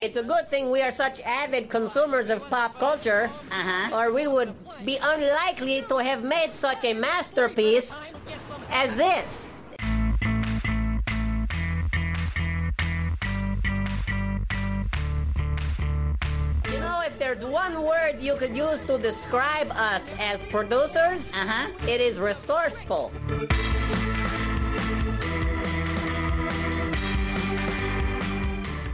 [0.00, 3.96] It's a good thing we are such avid consumers of pop culture, Uh-huh.
[3.98, 7.98] or we would be unlikely to have made such a masterpiece
[8.70, 9.50] as this.
[16.72, 21.68] You know, if there's one word you could use to describe us as producers, Uh-huh.
[21.88, 23.10] it is resourceful.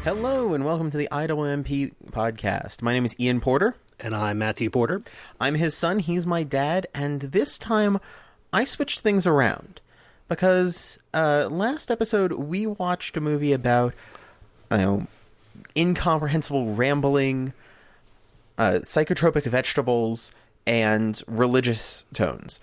[0.04, 2.82] Hello and welcome to the IWMP podcast.
[2.82, 3.74] My name is Ian Porter.
[3.98, 5.00] And I'm Matthew Porter.
[5.40, 7.98] I'm his son, he's my dad, and this time
[8.52, 9.80] I switched things around.
[10.28, 13.94] Because uh, last episode we watched a movie about,
[14.70, 15.06] you know,
[15.74, 17.54] incomprehensible rambling,
[18.58, 20.32] uh, psychotropic vegetables,
[20.66, 22.60] and religious tones.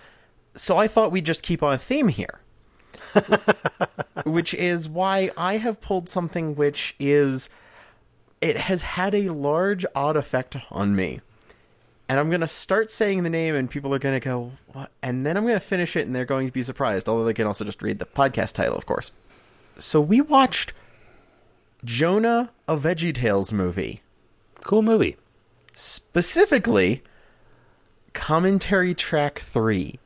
[0.53, 2.40] So I thought we'd just keep on a theme here.
[4.25, 7.49] which is why I have pulled something which is
[8.41, 11.21] it has had a large odd effect on me.
[12.09, 14.91] And I'm going to start saying the name and people are going to go what?
[15.01, 17.33] and then I'm going to finish it and they're going to be surprised, although they
[17.33, 19.11] can also just read the podcast title, of course.
[19.77, 20.73] So we watched
[21.85, 24.01] Jonah a VeggieTales movie,
[24.63, 25.17] Cool movie.
[25.73, 27.01] specifically
[28.13, 29.97] commentary track 3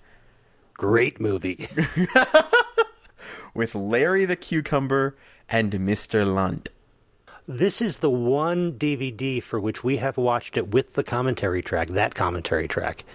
[0.74, 1.68] Great movie.
[3.56, 5.16] with Larry the Cucumber
[5.50, 6.32] and Mr.
[6.32, 6.70] Lunt.
[7.48, 11.88] this is the one DVD for which we have watched it with the commentary track,
[11.90, 13.06] that commentary track,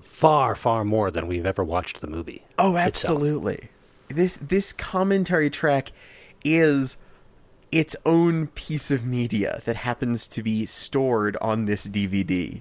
[0.00, 2.44] far, far more than we've ever watched the movie.
[2.58, 2.86] Oh, itself.
[2.86, 3.68] absolutely.
[4.08, 5.90] This this commentary track
[6.44, 6.96] is
[7.72, 12.60] its own piece of media that happens to be stored on this DVD,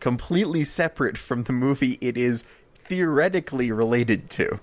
[0.00, 2.44] completely separate from the movie it is
[2.86, 4.58] theoretically related to.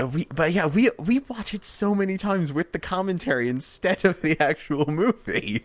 [0.00, 4.04] Uh, We, but yeah, we we watch it so many times with the commentary instead
[4.04, 5.64] of the actual movie.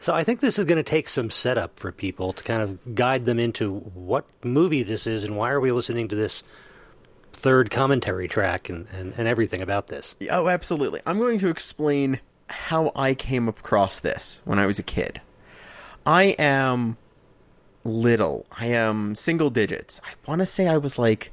[0.00, 2.94] So I think this is going to take some setup for people to kind of
[2.94, 6.42] guide them into what movie this is and why are we listening to this
[7.32, 10.16] third commentary track and, and, and everything about this.
[10.30, 11.00] Oh, absolutely.
[11.06, 15.20] I'm going to explain how I came across this when I was a kid.
[16.04, 16.96] I am
[17.84, 18.46] little.
[18.58, 20.00] I am single digits.
[20.04, 21.31] I want to say I was like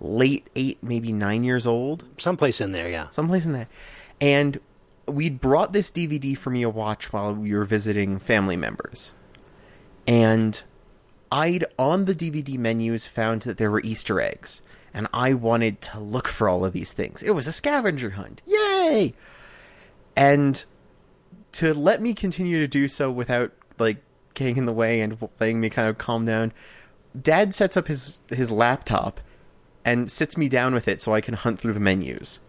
[0.00, 3.10] late eight, maybe nine years old, Someplace in there, yeah.
[3.10, 3.68] someplace in there.
[4.20, 4.60] And
[5.06, 9.14] we'd brought this DVD for me to watch while we were visiting family members.
[10.06, 10.62] And
[11.30, 14.62] I'd on the DVD menus found that there were Easter eggs,
[14.94, 17.22] and I wanted to look for all of these things.
[17.22, 18.42] It was a scavenger hunt.
[18.46, 19.14] Yay!
[20.14, 20.64] And
[21.52, 23.98] to let me continue to do so without like
[24.34, 26.52] getting in the way and letting me kind of calm down,
[27.20, 29.20] Dad sets up his his laptop
[29.86, 32.40] and sits me down with it so I can hunt through the menus.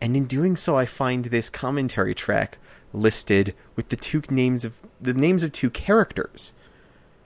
[0.00, 2.58] And in doing so, I find this commentary track
[2.92, 6.52] listed with the two names of the names of two characters.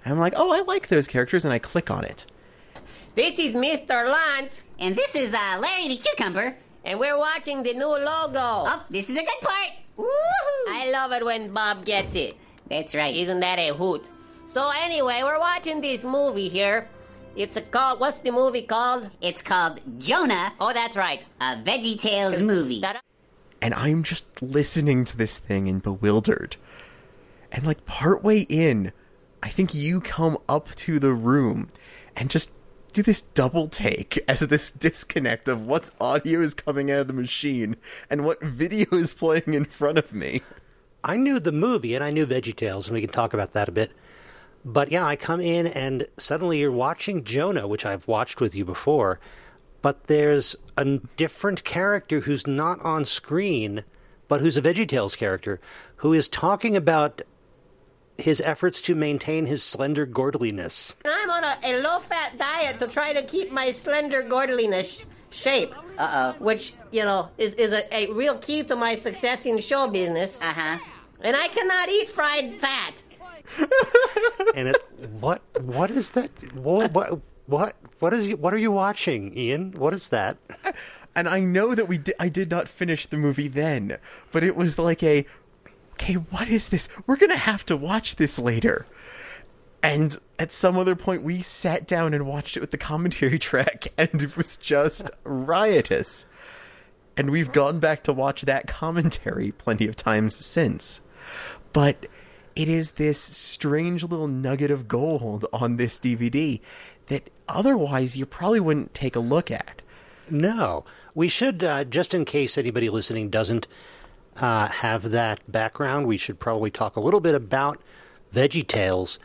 [0.04, 2.26] And I'm like, oh, I like those characters, and I click on it.
[3.14, 4.08] This is Mr.
[4.08, 6.56] Lunt, And this is uh, Larry the Cucumber.
[6.84, 8.64] and we're watching the new logo.
[8.66, 9.70] Oh, this is a good part.
[9.98, 10.70] Woohoo!
[10.70, 12.36] I love it when Bob gets it.
[12.70, 13.14] That's right.
[13.14, 14.08] Isn't that a hoot?
[14.46, 16.88] So anyway, we're watching this movie here.
[17.34, 18.00] It's a called.
[18.00, 19.10] What's the movie called?
[19.20, 21.24] It's called Jonah, Oh, that's right.
[21.40, 22.80] a Veggie Tales movie.
[22.80, 23.02] That-
[23.60, 26.56] and I'm just listening to this thing and bewildered.
[27.50, 28.92] And like partway in,
[29.42, 31.68] I think you come up to the room
[32.16, 32.52] and just
[32.92, 37.12] do this double take as this disconnect of what audio is coming out of the
[37.14, 37.76] machine
[38.10, 40.42] and what video is playing in front of me.
[41.04, 43.72] I knew the movie and I knew VeggieTales, and we can talk about that a
[43.72, 43.90] bit.
[44.64, 48.64] But yeah, I come in and suddenly you're watching Jonah, which I've watched with you
[48.64, 49.18] before,
[49.80, 50.84] but there's a
[51.16, 53.82] different character who's not on screen,
[54.28, 55.60] but who's a VeggieTales character,
[55.96, 57.22] who is talking about
[58.18, 60.94] his efforts to maintain his slender gordliness.
[61.04, 65.74] I'm on a, a low-fat diet to try to keep my slender gordliness shape.
[65.98, 66.36] Uh-oh.
[66.38, 70.38] Which you know is is a, a real key to my success in show business.
[70.40, 70.78] Uh-huh.
[71.22, 73.02] And I cannot eat fried fat.
[74.54, 74.76] And it,
[75.20, 76.30] what what is that?
[76.54, 79.72] What what what what is what are you watching, Ian?
[79.72, 80.36] What is that?
[81.14, 83.98] And I know that we di- I did not finish the movie then,
[84.30, 85.24] but it was like a
[85.94, 86.88] okay, what is this?
[87.06, 88.86] We're going to have to watch this later.
[89.82, 93.88] And at some other point we sat down and watched it with the commentary track
[93.98, 96.26] and it was just riotous.
[97.16, 101.00] And we've gone back to watch that commentary plenty of times since.
[101.72, 102.06] But
[102.54, 106.60] it is this strange little nugget of gold on this DVD
[107.06, 109.82] that otherwise you probably wouldn't take a look at.
[110.30, 110.84] No.
[111.14, 113.68] We should, uh, just in case anybody listening doesn't
[114.36, 117.82] uh, have that background, we should probably talk a little bit about
[118.34, 119.18] Veggie Tales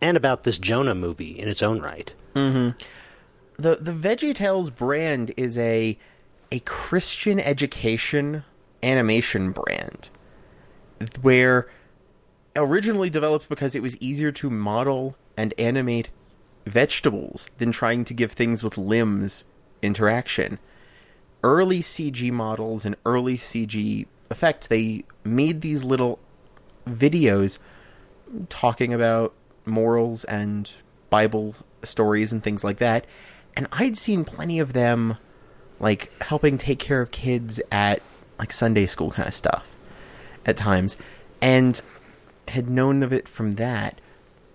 [0.00, 2.12] and about this Jonah movie in its own right.
[2.34, 2.76] Mm-hmm.
[3.62, 5.98] the the VeggieTales brand is a
[6.50, 8.44] a Christian education
[8.82, 10.08] animation brand
[11.20, 11.68] where
[12.56, 16.10] originally developed because it was easier to model and animate
[16.66, 19.44] vegetables than trying to give things with limbs
[19.80, 20.58] interaction.
[21.42, 26.18] Early CG models and early CG effects, they made these little
[26.86, 27.58] videos
[28.48, 29.34] talking about
[29.64, 30.72] morals and
[31.10, 33.06] Bible stories and things like that.
[33.56, 35.18] And I'd seen plenty of them
[35.80, 38.02] like helping take care of kids at
[38.38, 39.68] like Sunday school kind of stuff
[40.46, 40.96] at times
[41.40, 41.80] and
[42.52, 44.00] had known of it from that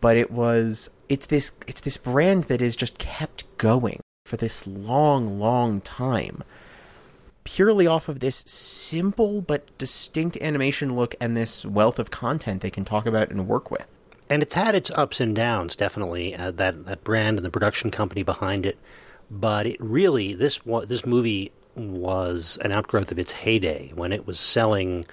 [0.01, 4.65] but it was it's this it's this brand that has just kept going for this
[4.65, 6.43] long long time
[7.47, 12.69] purely off of this simple but distinct animation look and this wealth of content they
[12.69, 13.87] can talk about and work with.
[14.29, 17.89] And it's had its ups and downs definitely uh, that that brand and the production
[17.89, 18.77] company behind it
[19.31, 24.41] but it really this this movie was an outgrowth of its heyday when it was
[24.41, 25.05] selling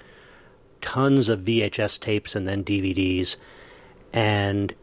[0.85, 3.37] tons of VHS tapes and then DVDs
[4.13, 4.75] and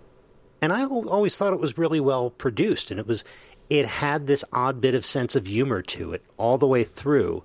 [0.61, 3.25] and I always thought it was really well produced and it was
[3.71, 7.45] it had this odd bit of sense of humor to it all the way through.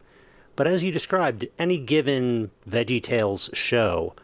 [0.56, 4.16] But as you described any given VeggieTales show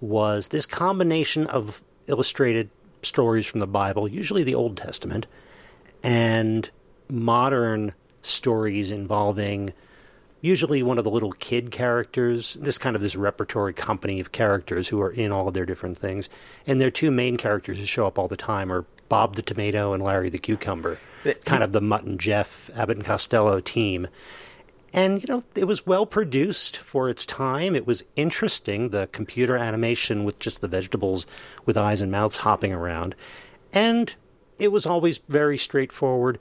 [0.00, 2.70] was this combination of illustrated
[3.02, 5.26] stories from the Bible, usually the Old Testament,
[6.04, 6.70] and
[7.10, 7.92] modern
[8.22, 9.72] stories involving
[10.44, 14.86] usually one of the little kid characters, this kind of this repertory company of characters
[14.86, 16.28] who are in all of their different things.
[16.66, 19.94] And their two main characters who show up all the time are Bob the Tomato
[19.94, 20.98] and Larry the Cucumber,
[21.46, 24.06] kind of the Mutt and Jeff Abbott and Costello team.
[24.92, 27.74] And, you know, it was well produced for its time.
[27.74, 31.26] It was interesting, the computer animation with just the vegetables
[31.64, 33.14] with eyes and mouths hopping around.
[33.72, 34.14] And
[34.58, 36.38] it was always very straightforward.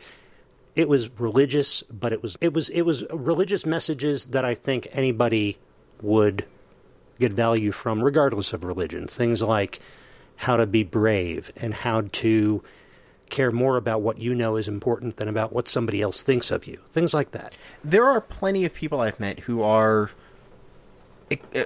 [0.75, 4.87] It was religious, but it was it was it was religious messages that I think
[4.91, 5.57] anybody
[6.01, 6.45] would
[7.19, 9.07] get value from regardless of religion.
[9.07, 9.79] Things like
[10.35, 12.63] how to be brave and how to
[13.29, 16.67] care more about what you know is important than about what somebody else thinks of
[16.67, 16.79] you.
[16.89, 17.57] Things like that.
[17.83, 20.11] there are plenty of people I've met who are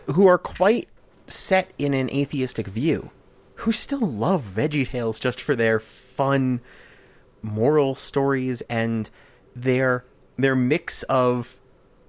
[0.05, 0.87] who are quite
[1.27, 3.09] set in an atheistic view,
[3.55, 6.61] who still love VeggieTales just for their fun
[7.47, 9.09] moral stories and
[9.55, 10.03] their
[10.37, 11.57] their mix of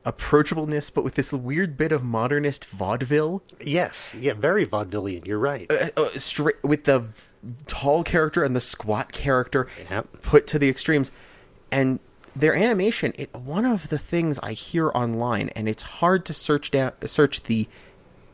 [0.05, 5.27] approachableness, but with this weird bit of modernist vaudeville Yes, yeah, very vaudevillian.
[5.27, 5.71] You're right.
[5.71, 7.13] uh, uh, straight with the v-
[7.67, 10.23] tall character and the squat character Yep.
[10.23, 11.13] put to the extremes
[11.71, 12.01] and
[12.35, 16.71] their animation it one of the things i hear online and it's hard to search
[16.71, 17.67] down search the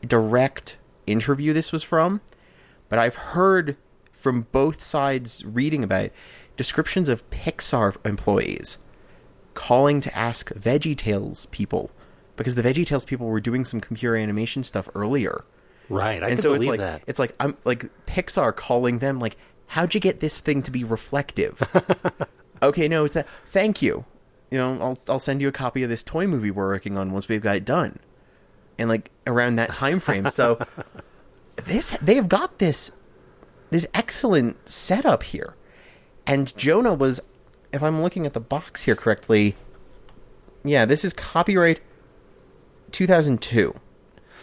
[0.05, 2.21] direct interview this was from
[2.89, 3.75] but i've heard
[4.11, 6.13] from both sides reading about it
[6.57, 8.77] descriptions of pixar employees
[9.53, 11.91] calling to ask VeggieTales people
[12.35, 15.45] because the VeggieTales people were doing some computer animation stuff earlier
[15.89, 16.21] right.
[16.21, 17.01] I and can so it's believe like that.
[17.07, 19.37] it's like I'm like Pixar calling them like,
[19.67, 21.61] how'd you get this thing to be reflective?
[22.63, 23.27] okay, no, it's that.
[23.51, 24.05] Thank you.
[24.51, 27.11] You know, I'll I'll send you a copy of this toy movie we're working on
[27.11, 27.99] once we've got it done,
[28.77, 30.29] and like around that time frame.
[30.29, 30.59] So
[31.65, 32.91] this they've got this
[33.71, 35.55] this excellent setup here,
[36.27, 37.19] and Jonah was,
[37.71, 39.55] if I'm looking at the box here correctly,
[40.63, 41.81] yeah, this is copyright
[42.91, 43.77] 2002.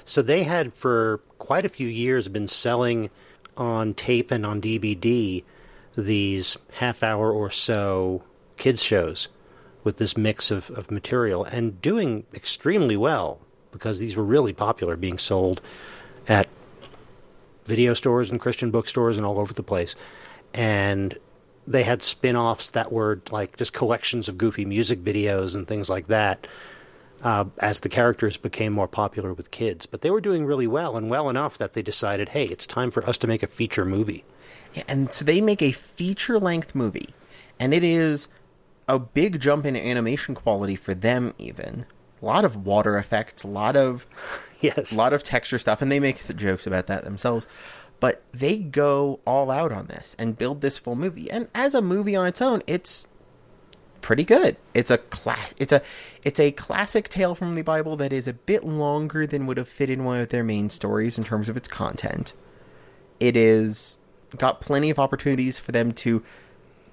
[0.04, 3.10] So they had for quite a few years been selling
[3.56, 5.44] on tape and on DVD
[5.96, 8.22] these half hour or so
[8.56, 9.28] kids shows
[9.84, 13.40] with this mix of, of material and doing extremely well
[13.72, 15.60] because these were really popular being sold
[16.28, 16.48] at
[17.64, 19.94] video stores and Christian bookstores and all over the place.
[20.54, 21.18] And
[21.66, 25.88] they had spin offs that were like just collections of goofy music videos and things
[25.88, 26.46] like that
[27.22, 29.86] uh, as the characters became more popular with kids.
[29.86, 32.90] But they were doing really well and well enough that they decided, hey, it's time
[32.90, 34.24] for us to make a feature movie.
[34.74, 37.10] Yeah, and so they make a feature length movie,
[37.60, 38.28] and it is
[38.88, 41.34] a big jump in animation quality for them.
[41.38, 41.84] Even
[42.20, 44.06] a lot of water effects, a lot of
[44.60, 44.92] Yes.
[44.92, 47.46] a lot of texture stuff, and they make the jokes about that themselves.
[48.02, 51.30] But they go all out on this and build this full movie.
[51.30, 53.06] And as a movie on its own, it's
[54.00, 54.56] pretty good.
[54.74, 55.54] It's a class.
[55.56, 55.82] It's a
[56.24, 59.68] it's a classic tale from the Bible that is a bit longer than would have
[59.68, 62.34] fit in one of their main stories in terms of its content.
[63.20, 64.00] It is
[64.36, 66.24] got plenty of opportunities for them to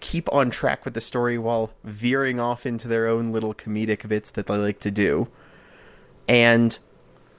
[0.02, 4.30] keep on track with the story while veering off into their own little comedic bits
[4.30, 5.28] that they like to do.
[6.28, 6.78] And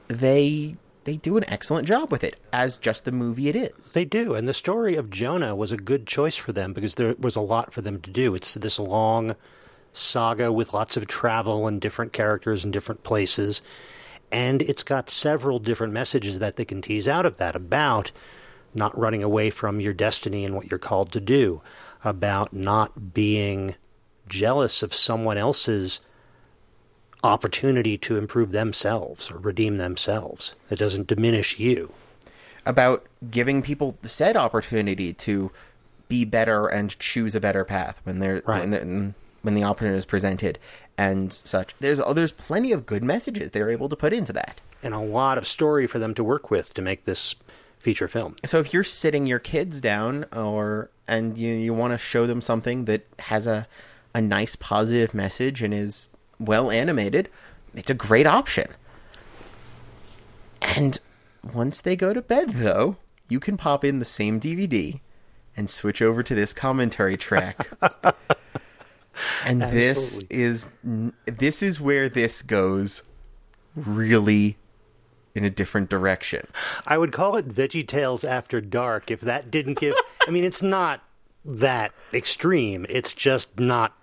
[0.09, 0.75] they
[1.05, 3.93] they do an excellent job with it as just the movie it is.
[3.93, 7.15] They do, and the story of Jonah was a good choice for them because there
[7.19, 8.35] was a lot for them to do.
[8.35, 9.37] It's this long
[9.93, 13.63] saga with lots of travel and different characters and different places,
[14.31, 18.13] and it's got several different messages that they can tease out of that about
[18.75, 21.61] not running away from your destiny and what you're called to do,
[22.05, 23.75] about not being
[24.29, 26.01] jealous of someone else's
[27.23, 30.55] opportunity to improve themselves or redeem themselves.
[30.71, 31.93] It doesn't diminish you.
[32.67, 35.51] about giving people the said opportunity to
[36.09, 38.61] be better and choose a better path when they're Right.
[38.61, 40.59] when, they're- when the opportunity is presented
[40.99, 41.75] and such.
[41.81, 44.61] There's oh, there's plenty of good messages they're able to put into that.
[44.83, 47.35] and a lot of story for them to work with to make this
[47.79, 48.37] feature film.
[48.45, 52.43] So if you're sitting your kids down or and you you want to show them
[52.43, 53.67] something that has a
[54.15, 56.11] a nice positive message and is
[56.41, 57.29] well animated,
[57.75, 58.69] it's a great option.
[60.61, 60.99] And
[61.55, 62.97] once they go to bed though,
[63.29, 65.01] you can pop in the same DVD
[65.57, 67.69] and switch over to this commentary track.
[69.45, 70.69] and this is
[71.27, 73.03] this is where this goes
[73.77, 74.57] really
[75.35, 76.47] in a different direction.
[76.87, 79.95] I would call it Veggie Tales After Dark if that didn't give.
[80.27, 81.03] I mean, it's not
[81.45, 82.87] that extreme.
[82.89, 83.97] It's just not.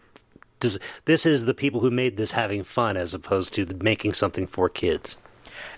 [0.59, 4.47] Does- This is the people who made this having fun as opposed to making something
[4.47, 5.17] for kids.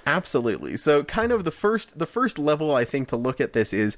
[0.05, 0.77] Absolutely.
[0.77, 3.97] So kind of the first the first level I think to look at this is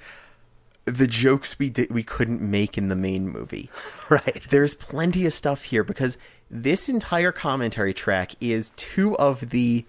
[0.86, 3.70] the jokes we did we couldn't make in the main movie.
[4.10, 4.46] Right.
[4.50, 6.18] There's plenty of stuff here because
[6.50, 9.86] this entire commentary track is two of the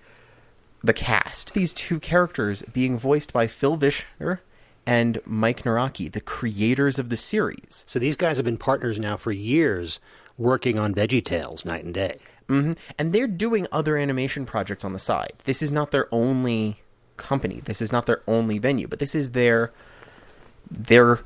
[0.85, 1.55] the cast.
[1.55, 4.41] These two characters being voiced by Phil Vischer
[4.87, 7.83] and Mike Nawrocki, the creators of the series.
[7.89, 10.01] So these guys have been partners now for years,
[10.39, 12.19] working on Veggie Tales night and day.
[12.49, 15.33] hmm And they're doing other animation projects on the side.
[15.45, 16.81] This is not their only
[17.17, 17.61] company.
[17.65, 19.73] This is not their only venue, but this is their
[20.71, 21.21] their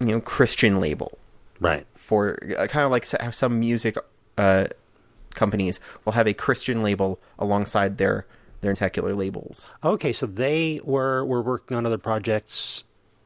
[0.00, 1.18] you know Christian label
[1.60, 1.86] Right.
[1.94, 3.96] for uh, kind of like how some music
[4.36, 4.66] uh,
[5.34, 8.26] companies will have a Christian label alongside their
[8.60, 9.70] their secular labels.
[9.84, 12.84] Okay, so they were were working on other projects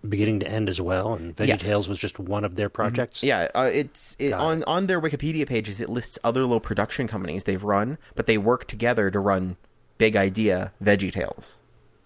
[0.09, 1.57] beginning to end as well, and Veggie Yeah.
[1.57, 3.23] Tales was just one of their projects.
[3.23, 5.81] Yeah, uh, it's it, on on their Wikipedia pages.
[5.81, 9.57] It lists other little production companies they've run, but they work together to run
[9.99, 11.59] Big Idea Veggie Tales.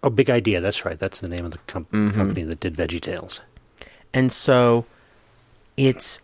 [0.02, 0.60] Oh, Big Idea.
[0.60, 0.98] That's right.
[0.98, 3.40] That's the name of the com- company that did Veggie Tales.
[4.12, 4.84] and so
[5.76, 6.20] it's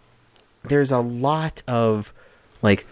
[0.65, 2.13] there's a lot of
[2.63, 2.87] like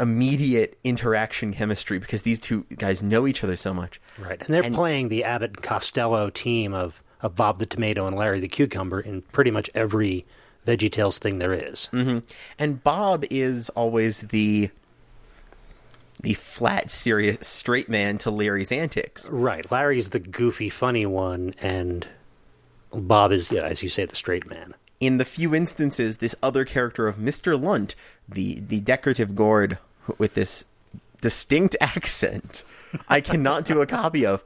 [0.00, 4.62] immediate interaction chemistry because these two guys know each other so much Right, and they're
[4.64, 8.48] And- playing the Abbott and Costello team of of Bob the Tomato and Larry the
[8.48, 10.26] Cucumber in pretty much every
[10.66, 11.88] Veggie Tales thing there is.
[11.92, 12.18] Mm-hmm.
[12.58, 14.70] and bob is always the
[16.20, 22.06] the flat serious straight man to larry's antics Right, Larry's the goofy, funny one, and
[22.92, 24.74] Bob is, yeah, as you say, the straight man.
[25.00, 27.94] in the few instances this other character of mr lunt
[28.28, 29.78] the the decorative gourd
[30.18, 30.64] with this
[31.20, 32.62] distinct accent
[33.08, 34.44] i cannot do a copy of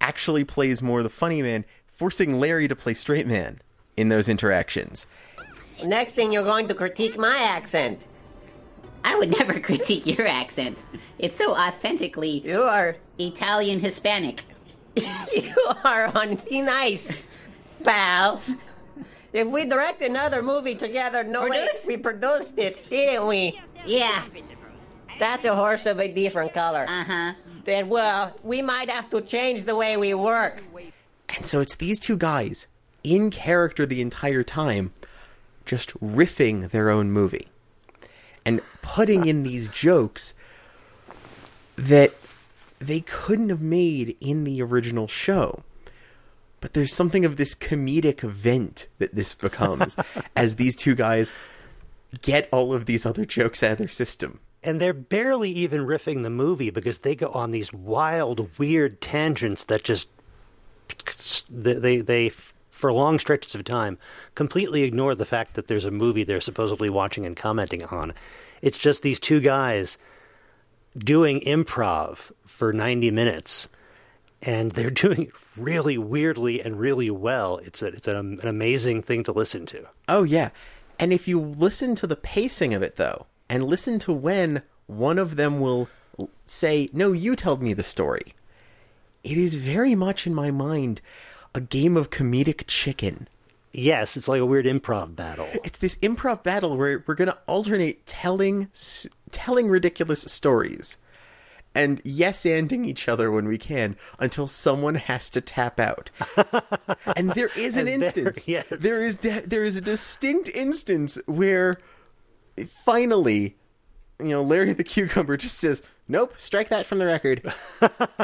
[0.00, 1.64] actually plays more the funny man
[1.96, 3.60] forcing larry to play straight man
[3.96, 5.06] in those interactions
[5.84, 8.00] Next thing, you're going to critique my accent.
[9.04, 10.78] I would never critique your accent.
[11.18, 14.42] It's so authentically You are, Italian Hispanic.
[14.96, 17.22] you are on thin ice,
[17.84, 18.40] pal.
[19.32, 23.60] If we direct another movie together, no way we produced it, didn't we?
[23.84, 24.24] Yeah.
[25.18, 26.86] That's a horse of a different color.
[26.88, 27.32] Uh huh.
[27.64, 30.62] Then, well, we might have to change the way we work.
[31.34, 32.66] And so it's these two guys
[33.02, 34.92] in character the entire time
[35.64, 37.48] just riffing their own movie
[38.44, 40.34] and putting in these jokes
[41.76, 42.14] that
[42.78, 45.62] they couldn't have made in the original show.
[46.60, 49.96] But there's something of this comedic event that this becomes
[50.36, 51.32] as these two guys
[52.22, 54.40] get all of these other jokes out of their system.
[54.62, 59.64] And they're barely even riffing the movie because they go on these wild, weird tangents
[59.64, 60.08] that just
[61.50, 62.28] they they,
[62.70, 63.98] for long stretches of time
[64.34, 68.12] completely ignore the fact that there's a movie they're supposedly watching and commenting on.
[68.62, 69.98] It's just these two guys
[70.96, 73.68] doing improv for 90 minutes
[74.42, 77.58] and they're doing it really weirdly and really well.
[77.58, 79.86] It's a, it's an, an amazing thing to listen to.
[80.08, 80.50] Oh yeah.
[80.98, 85.18] And if you listen to the pacing of it though, and listen to when one
[85.18, 85.88] of them will
[86.46, 88.34] say, "No, you told me the story."
[89.26, 91.00] It is very much in my mind
[91.54, 93.26] a game of comedic chicken.
[93.72, 95.48] Yes, it's like a weird improv battle.
[95.64, 100.96] It's this improv battle where we're going to alternate telling s- telling ridiculous stories
[101.74, 106.08] and yes anding each other when we can until someone has to tap out.
[107.16, 108.46] and there is an there- instance.
[108.48, 108.64] yes.
[108.70, 111.74] There is de- there is a distinct instance where
[112.84, 113.56] finally,
[114.20, 117.52] you know, Larry the cucumber just says, "Nope, strike that from the record."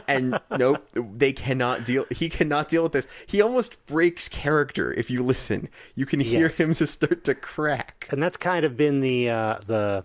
[0.08, 2.04] and nope, they cannot deal.
[2.10, 3.08] He cannot deal with this.
[3.26, 4.92] He almost breaks character.
[4.92, 6.60] If you listen, you can hear Yes.
[6.60, 8.06] him just start to crack.
[8.10, 10.04] and that's kind of been the uh, the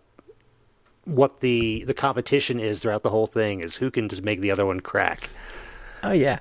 [1.05, 4.51] what the the competition is throughout the whole thing is who can just make the
[4.51, 5.29] other one crack.
[6.03, 6.39] Oh yeah,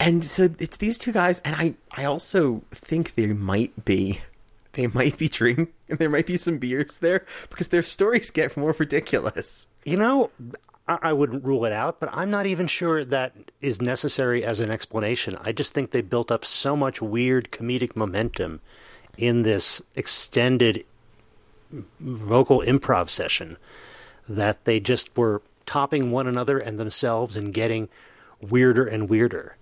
[0.00, 4.20] and so it's these two guys, and I I also think they might be.
[4.72, 5.72] They might be drink.
[5.88, 9.66] And there might be some beers there because their stories get more ridiculous.
[9.84, 10.30] You know,
[10.88, 14.70] I, wouldn't rule it out, but I'm not even sure that is necessary as an
[14.70, 15.36] explanation.
[15.40, 18.60] I just think they built up so much weird comedic momentum
[19.18, 20.84] in this extended
[22.00, 23.58] vocal improv session
[24.28, 27.88] that they just were topping one another and themselves and getting
[28.40, 29.56] weirder and weirder.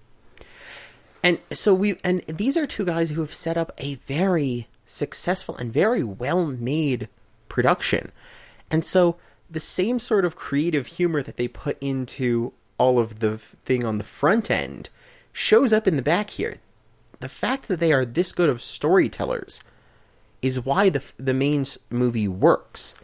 [1.22, 5.56] And so we and these are two guys who have set up a very successful
[5.56, 7.08] and very well made
[7.48, 8.12] production.
[8.70, 9.16] And so
[9.50, 13.98] the same sort of creative humor that they put into all of the thing on
[13.98, 14.90] the front end
[15.32, 16.56] shows up in the back here.
[17.20, 19.62] The fact that they are this good of storytellers
[20.42, 22.94] is why the the main movie works.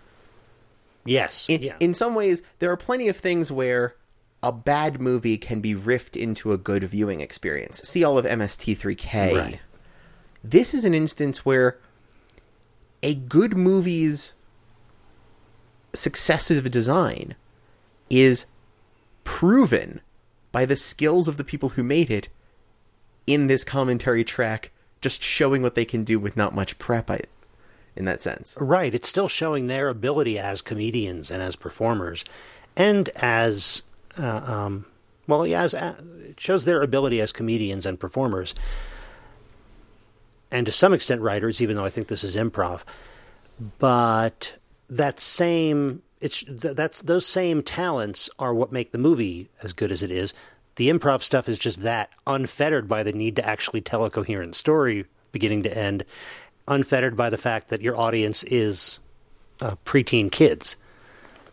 [1.04, 1.48] Yes.
[1.48, 1.76] In, yeah.
[1.80, 3.96] in some ways, there are plenty of things where
[4.42, 7.80] a bad movie can be riffed into a good viewing experience.
[7.84, 9.34] See all of MST3K.
[9.34, 9.60] Right.
[10.44, 11.78] This is an instance where
[13.02, 14.34] a good movie's
[15.94, 17.34] successive design
[18.10, 18.46] is
[19.24, 20.00] proven
[20.50, 22.28] by the skills of the people who made it
[23.26, 24.70] in this commentary track,
[25.00, 27.20] just showing what they can do with not much prep I,
[27.96, 28.56] in that sense.
[28.60, 28.94] Right.
[28.94, 32.24] It's still showing their ability as comedians and as performers,
[32.76, 33.82] and as
[34.18, 34.86] uh, um,
[35.26, 35.94] well, yeah, as uh,
[36.28, 38.54] it shows their ability as comedians and performers,
[40.50, 41.62] and to some extent writers.
[41.62, 42.82] Even though I think this is improv,
[43.78, 44.56] but
[44.92, 49.90] that same it's th- that's those same talents are what make the movie as good
[49.90, 50.34] as it is.
[50.76, 54.54] The improv stuff is just that unfettered by the need to actually tell a coherent
[54.54, 56.04] story beginning to end,
[56.68, 59.00] unfettered by the fact that your audience is
[59.60, 60.76] uh, preteen kids.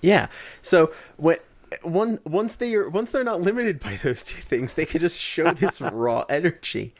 [0.01, 0.27] Yeah.
[0.61, 1.37] So when
[1.81, 5.19] one once they are once they're not limited by those two things, they could just
[5.19, 6.93] show this raw energy.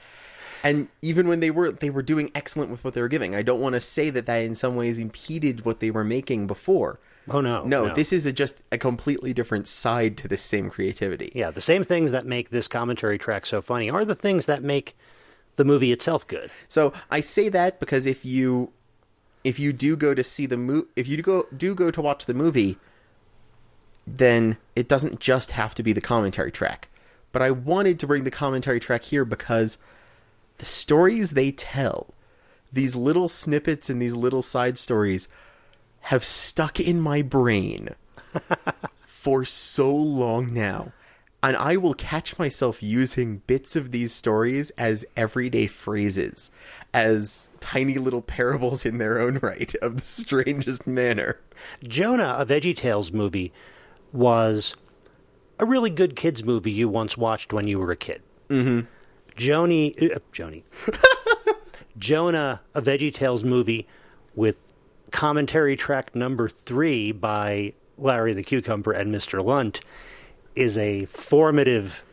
[0.64, 3.36] And even when they were they were doing excellent with what they were giving.
[3.36, 6.48] I don't want to say that that in some ways impeded what they were making
[6.48, 7.00] before.
[7.32, 11.32] Oh no, No, this is a, just a completely different side to this same creativity.
[11.36, 14.64] yeah, the same things that make this commentary track so funny are the things that
[14.64, 14.98] make
[15.58, 16.50] the movie itself good.
[16.68, 18.72] So I say that because if you
[19.44, 22.02] if you do go to see the mo- if you do go do go to
[22.02, 22.78] watch the movie,
[24.08, 26.88] then it doesn't just have to be the commentary track.
[27.32, 29.78] But I wanted to bring the commentary track here because
[30.60, 32.14] the stories they tell,
[32.72, 35.28] these little snippets and these little side stories,
[36.02, 37.90] have stuck in my brain
[39.08, 40.94] for so long now.
[41.42, 46.52] And I will catch myself using bits of these stories as everyday phrases,
[46.94, 51.40] as tiny little parables in their own right of the strangest manner.
[51.84, 53.54] Jonah, a VeggieTales movie,
[54.12, 54.76] was
[55.60, 58.22] a really good kids movie you once watched when you were a kid.
[58.50, 58.82] Mm-hmm.
[59.40, 60.64] Joni, uh, Joni,
[61.98, 63.88] Jonah, a VeggieTales movie
[64.36, 64.58] with
[65.12, 69.44] commentary track number three by Larry the Cucumber and Mr.
[69.44, 69.80] Lunt,
[70.56, 72.04] is a formative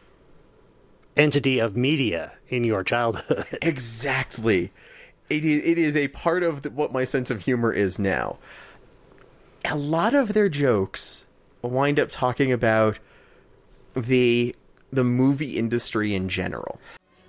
[1.17, 3.47] entity of media in your childhood.
[3.63, 4.71] Exactly.
[5.29, 8.39] It is, it is a part of the, what my sense of humor is now.
[9.65, 11.27] A lot of their jokes
[11.63, 13.01] wind up talking about
[13.97, 14.55] the
[14.93, 16.81] the movie industry in general.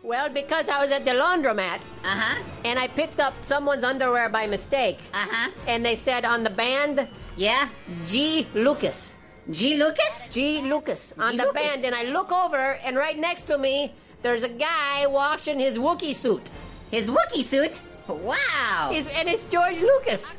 [0.07, 2.43] Well, because I was at the laundromat Uh huh.
[2.63, 4.99] and I picked up someone's underwear by mistake.
[5.13, 5.51] Uh huh.
[5.67, 6.95] And they said on the band,
[7.35, 7.67] Yeah.
[8.05, 8.47] G.
[8.53, 9.15] Lucas.
[9.51, 9.75] G.
[9.75, 10.29] Lucas?
[10.29, 10.61] G.
[10.61, 11.37] Lucas on G.
[11.39, 11.61] the Lucas.
[11.61, 11.85] band.
[11.85, 13.93] And I look over, and right next to me,
[14.23, 16.51] there's a guy washing his Wookiee suit.
[16.89, 17.81] His Wookiee suit?
[18.07, 18.89] Wow.
[18.93, 20.37] It's- and it's George Lucas.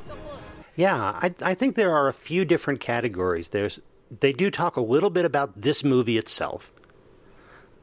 [0.77, 3.51] Yeah, I, I think there are a few different categories.
[3.51, 3.81] There's
[4.21, 6.73] they do talk a little bit about this movie itself.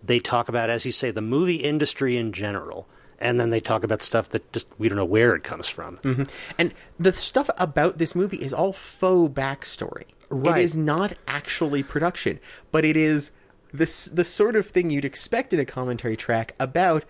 [0.06, 2.88] They talk about, as you say, the movie industry in general,
[3.20, 5.98] and then they talk about stuff that just we don't know where it comes from.
[5.98, 6.24] Mm-hmm.
[6.58, 10.06] And the stuff about this movie is all faux backstory.
[10.30, 10.60] Right.
[10.60, 12.40] It is not actually production,
[12.72, 13.32] but it is
[13.72, 17.06] this the sort of thing you'd expect in a commentary track about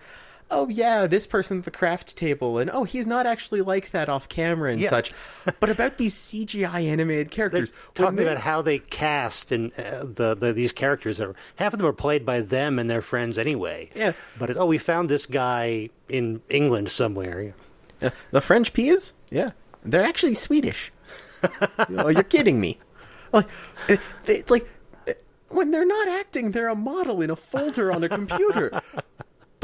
[0.50, 4.28] oh yeah, this person's the craft table, and oh he's not actually like that off
[4.28, 4.90] camera and Yeah.
[4.90, 5.12] such.
[5.60, 10.04] But about these CGI animated They're characters, talking they- about how they cast and uh,
[10.04, 13.38] the, the these characters are half of them are played by them and their friends
[13.38, 13.90] anyway.
[13.94, 14.12] Yeah.
[14.38, 17.54] But it, oh, we found this guy in England somewhere.
[18.02, 19.50] Uh, the French peas, yeah,
[19.84, 20.92] they're actually Swedish.
[21.90, 22.78] oh, you're kidding me?
[23.32, 23.46] Like,
[23.88, 24.68] it- it's like
[25.48, 28.70] when they're not acting, they're a model in a folder on a computer.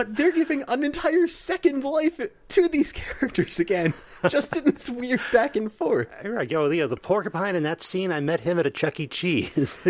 [0.02, 3.94] But they're giving an entire second life to these characters again,
[4.28, 6.08] just in this weird back and forth.
[6.24, 6.50] You're right.
[6.50, 9.06] Yo, Leo, the porcupine in that scene, I met him at a Chuck E.
[9.06, 9.78] Cheese.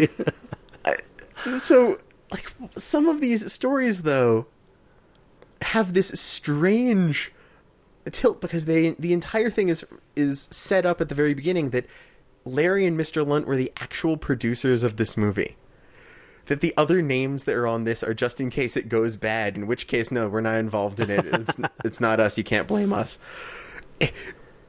[1.59, 1.99] So,
[2.31, 4.47] like, some of these stories, though,
[5.63, 7.33] have this strange
[8.13, 11.87] tilt because they the entire thing is is set up at the very beginning that
[12.45, 13.27] Larry and Mr.
[13.27, 15.57] Lunt were the actual producers of this movie.
[16.47, 19.57] That the other names that are on this are just in case it goes bad,
[19.57, 21.25] in which case, no, we're not involved in it.
[21.25, 22.37] It's, it's not us.
[22.37, 23.19] You can't blame us.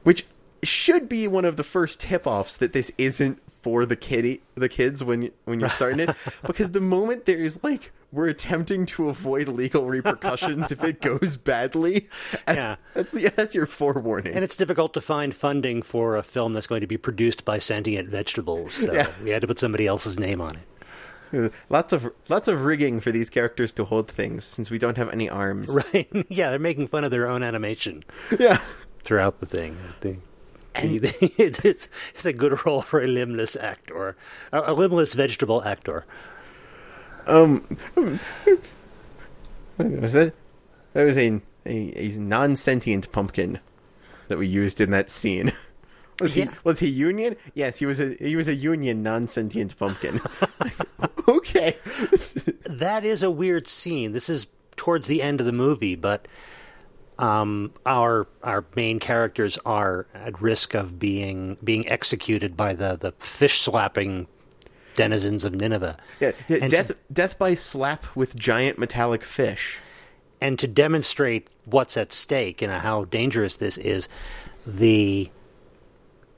[0.02, 0.26] Which
[0.62, 5.02] should be one of the first tip-offs that this isn't for the kiddie, the kids
[5.02, 6.10] when when you're starting it,
[6.46, 12.08] because the moment there's like we're attempting to avoid legal repercussions if it goes badly,
[12.48, 12.76] Yeah.
[12.92, 14.34] that's the that's your forewarning.
[14.34, 17.58] and it's difficult to find funding for a film that's going to be produced by
[17.58, 18.74] sentient vegetables.
[18.74, 19.08] So Yeah.
[19.22, 20.62] we had to put somebody else's name on it.
[21.68, 25.10] lots of lots of rigging for these characters to hold things since we don't have
[25.10, 25.70] any arms.
[25.94, 26.08] Right?
[26.28, 28.04] yeah, they're making fun of their own animation
[28.38, 28.60] Yeah.
[29.02, 29.76] throughout the thing.
[29.88, 30.22] I think.
[30.74, 34.16] the, it's, it's a good role for a limbless actor,
[34.52, 36.04] a, a limbless vegetable actor.
[37.26, 37.78] Um,
[39.78, 40.34] Was that
[40.92, 43.60] that was a a, a non-sentient pumpkin
[44.28, 45.52] that we used in that scene.
[46.20, 47.36] Was he was he union?
[47.54, 50.20] Yes, he was a he was a union non-sentient pumpkin.
[51.28, 51.76] okay.
[52.66, 54.12] That is a weird scene.
[54.12, 54.46] This is
[54.76, 56.26] towards the end of the movie, but
[57.18, 63.12] um, our our main characters are at risk of being being executed by the, the
[63.12, 64.26] fish slapping
[64.94, 65.96] denizens of Nineveh.
[66.20, 69.78] Yeah, yeah, death to- death by slap with giant metallic fish.
[70.40, 74.08] and to demonstrate what's at stake and how dangerous this is,
[74.66, 75.30] the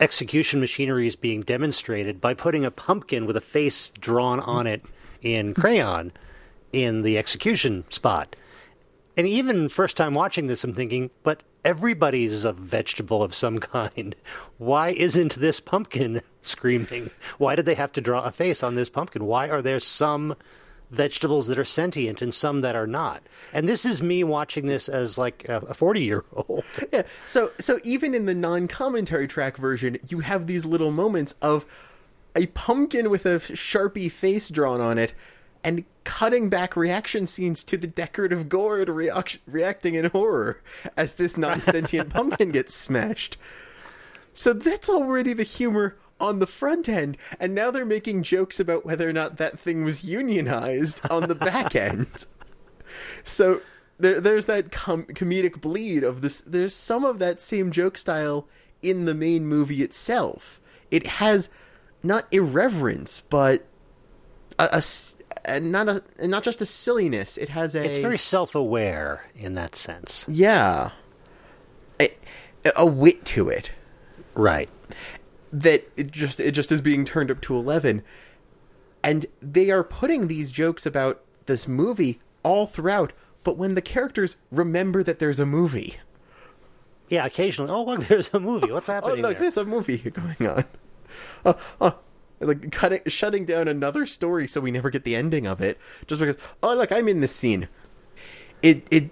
[0.00, 4.84] execution machinery is being demonstrated by putting a pumpkin with a face drawn on it
[5.22, 6.12] in crayon
[6.72, 8.36] in the execution spot.
[9.16, 14.14] And even first time watching this, I'm thinking, but everybody's a vegetable of some kind.
[14.58, 17.10] Why isn't this pumpkin screaming?
[17.38, 19.24] Why did they have to draw a face on this pumpkin?
[19.24, 20.36] Why are there some
[20.90, 23.22] vegetables that are sentient and some that are not?
[23.52, 26.64] And this is me watching this as like a 40 year old.
[26.92, 27.02] Yeah.
[27.26, 31.66] So so even in the non-commentary track version, you have these little moments of
[32.34, 35.14] a pumpkin with a sharpie face drawn on it
[35.64, 40.62] and cutting back reaction scenes to the decorative gourd react- reacting in horror
[40.96, 43.36] as this non-sentient pumpkin gets smashed.
[44.32, 48.86] So that's already the humor on the front end, and now they're making jokes about
[48.86, 52.24] whether or not that thing was unionized on the back end.
[53.24, 53.60] So
[53.98, 56.40] there, there's that com- comedic bleed of this.
[56.40, 58.46] There's some of that same joke style
[58.82, 60.60] in the main movie itself.
[60.90, 61.50] It has
[62.02, 63.64] not irreverence, but
[64.58, 64.82] a,
[65.44, 67.36] a not a not just a silliness.
[67.36, 70.24] It has a It's very self aware in that sense.
[70.28, 70.92] yeah,
[72.00, 72.10] a,
[72.76, 73.70] a wit to it
[74.34, 74.68] Right.
[75.52, 78.02] That it just it just is being turned up to 11
[79.02, 83.12] and they are putting these jokes about this movie all throughout
[83.44, 85.96] but when the characters remember that there's a movie
[87.08, 88.72] Yeah, occasionally, oh, look, there's a movie.
[88.72, 89.24] What's oh, happening?
[89.24, 89.42] oh look there?
[89.42, 90.64] there's a movie going on
[91.44, 91.98] oh, oh
[92.40, 96.20] like cutting shutting down another story so we never get the ending of it just
[96.20, 97.68] because oh look i'm in this scene
[98.62, 99.10] it it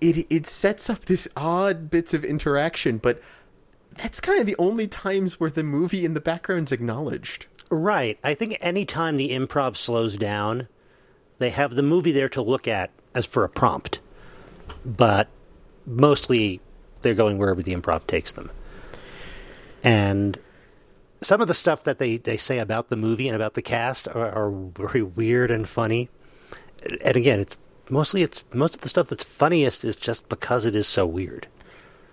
[0.00, 3.20] it it sets up this odd bits of interaction but
[3.98, 8.18] that's kind of the only times where the movie in the background's acknowledged Right.
[8.22, 10.68] I think anytime the improv slows down,
[11.38, 14.00] they have the movie there to look at as for a prompt.
[14.84, 15.28] But
[15.84, 16.60] mostly
[17.02, 18.50] they're going wherever the improv takes them.
[19.82, 20.38] And
[21.20, 24.06] some of the stuff that they, they say about the movie and about the cast
[24.08, 26.08] are, are very weird and funny.
[27.04, 27.56] And again, it's
[27.88, 31.48] mostly it's most of the stuff that's funniest is just because it is so weird.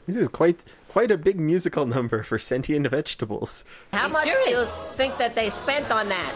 [0.08, 0.60] This is quite
[0.94, 3.66] quite a big musical number for sentient vegetables.
[3.92, 6.34] How much do you think that they spent on that?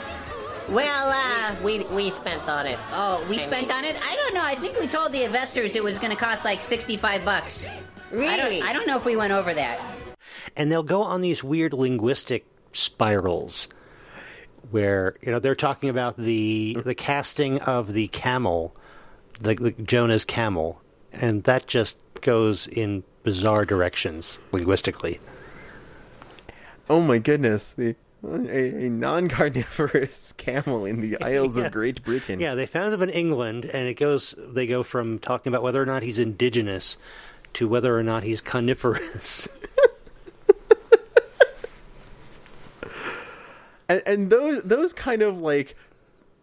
[0.70, 2.78] Well, uh, We we spent on it.
[2.92, 3.98] oh, we spent on it.
[4.04, 4.44] I don't know.
[4.44, 7.66] I think we told the investors it was going to cost like sixty-five bucks.
[8.12, 8.28] Really?
[8.28, 9.80] I don't, I don't know if we went over that.
[10.58, 13.68] and they'll go on these weird linguistic spirals
[14.72, 18.76] where you know they're talking about the the casting of the camel
[19.40, 20.82] the, the jonah's camel
[21.14, 25.20] and that just goes in bizarre directions linguistically.
[26.90, 31.66] Oh my goodness, the a, a non-carnivorous camel in the Isles Yeah.
[31.66, 32.40] of Great Britain.
[32.40, 34.34] Yeah, they found him in England, and it goes.
[34.38, 36.96] They go from talking about whether or not he's indigenous
[37.56, 39.50] to whether or not he's coniferous.
[43.90, 45.76] and, and those those kind of like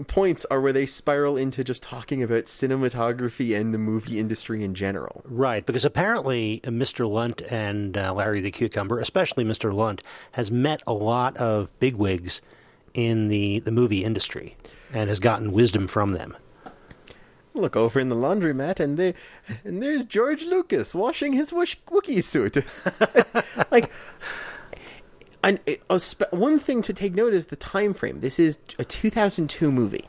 [0.07, 4.75] points are where they spiral into just talking about cinematography and the movie industry in
[4.75, 5.23] general.
[5.25, 7.09] right, because apparently uh, Mr.
[7.09, 9.73] Lunt and uh, Larry the Cucumber, especially Mr.
[9.73, 10.03] Lunt,
[10.33, 12.43] has met a lot of bigwigs
[12.93, 14.57] in the the movie industry
[14.93, 16.37] and has gotten wisdom from them.
[17.57, 19.15] Look over in the laundromat, and they,
[19.63, 22.65] and there's George Lucas washing his Wish- Wookiee suit.
[23.71, 23.93] like,
[25.45, 28.21] and a spe- one thing to take note is the time frame.
[28.21, 30.07] This is a 2002 movie,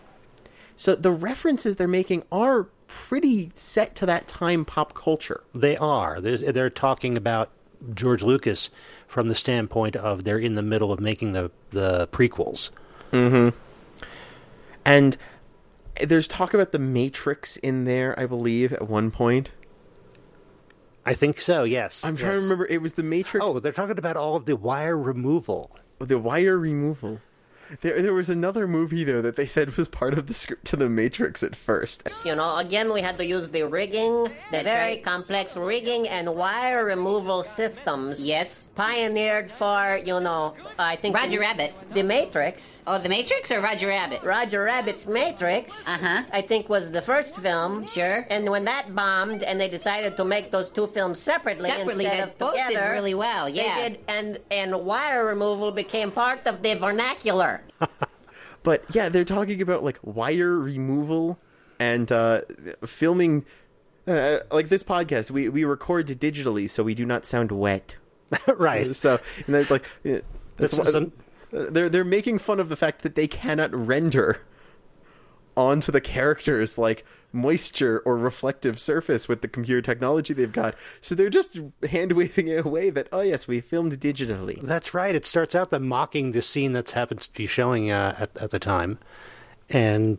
[0.76, 5.44] so the references they're making are pretty set to that time pop culture.
[5.54, 6.22] They are.
[6.22, 7.50] There's, they're talking about
[7.94, 8.72] George Lucas
[9.08, 12.72] from the standpoint of they're in the middle of making the the prequels.
[13.12, 13.50] Mm-hmm.
[14.86, 15.18] And
[16.02, 19.50] there's talk about the Matrix in there, I believe, at one point.
[21.06, 21.64] I think so.
[21.64, 22.04] Yes.
[22.04, 22.66] I'm trying to remember.
[22.66, 23.46] It was the Matrix.
[23.46, 25.72] Oh, they're talking about all of the wire removal.
[26.02, 27.22] Oh, the wire removal.
[27.82, 30.76] There, there was another movie though that they said was part of the script to
[30.76, 32.04] the Matrix at first.
[32.24, 36.86] You know, again, we had to use the rigging, the very complex rigging and wire
[36.86, 38.26] removal systems.
[38.26, 38.70] Yes.
[38.76, 41.16] Pioneered for, you know, I think.
[41.16, 41.74] Roger the, Rabbit.
[41.94, 42.82] The Matrix.
[42.88, 44.22] Oh, The Matrix or Roger Rabbit?
[44.24, 46.24] Roger Rabbit's Matrix, Uh-huh.
[46.32, 47.86] I think, was the first film.
[47.88, 48.26] Sure.
[48.30, 52.20] And when that bombed, and they decided to make those two films separately, Separately, instead
[52.20, 53.76] they of both did together, really well, yeah.
[53.76, 57.55] they did, and and wire removal became part of the vernacular.
[58.64, 61.38] But yeah, they're talking about like wire removal
[61.80, 62.42] and uh,
[62.84, 63.46] filming.
[64.08, 67.96] Uh, like this podcast, we we record digitally, so we do not sound wet.
[68.58, 68.96] right.
[68.96, 71.12] So, and then like that's This is an-
[71.54, 74.42] uh, they're they're making fun of the fact that they cannot render
[75.56, 80.76] onto the characters like moisture or reflective surface with the computer technology they've got.
[81.02, 84.62] So they're just hand waving it away that oh yes, we filmed digitally.
[84.62, 85.14] That's right.
[85.14, 88.50] It starts out them mocking the scene that happens to be showing uh, at, at
[88.52, 89.00] the time,
[89.70, 90.18] and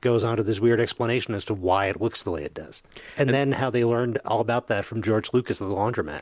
[0.00, 2.82] goes on to this weird explanation as to why it looks the way it does,
[3.16, 6.20] and, then how they learned all about that from George Lucas of the Laundromat.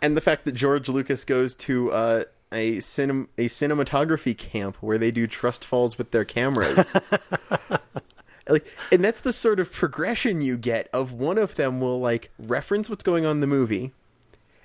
[0.00, 4.98] and the fact that George Lucas goes to uh, a cinem- a cinematography camp where
[4.98, 6.92] they do trust falls with their cameras.
[8.48, 12.30] like, and that's the sort of progression you get of one of them will like
[12.38, 13.92] reference what's going on in the movie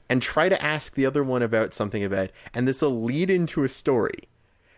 [0.10, 3.30] and try to ask the other one about something about, it, and this will lead
[3.30, 4.28] into a story.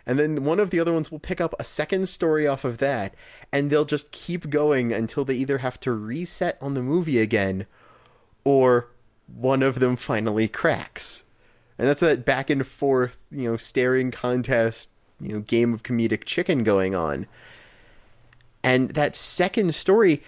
[0.05, 2.77] And then one of the other ones will pick up a second story off of
[2.79, 3.15] that,
[3.51, 7.65] and they'll just keep going until they either have to reset on the movie again,
[8.43, 8.89] or
[9.33, 11.23] one of them finally cracks.
[11.77, 14.89] And that's that back and forth, you know, staring contest,
[15.19, 17.25] you know, game of comedic chicken going on.
[18.63, 20.23] And that second story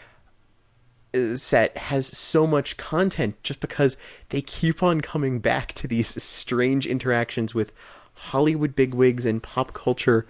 [1.15, 3.97] uh, set has so much content just because
[4.29, 7.71] they keep on coming back to these strange interactions with
[8.13, 10.25] Hollywood bigwigs and pop culture.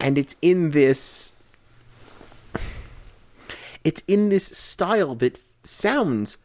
[0.00, 1.34] And it's in this
[3.84, 6.38] it's in this style that sounds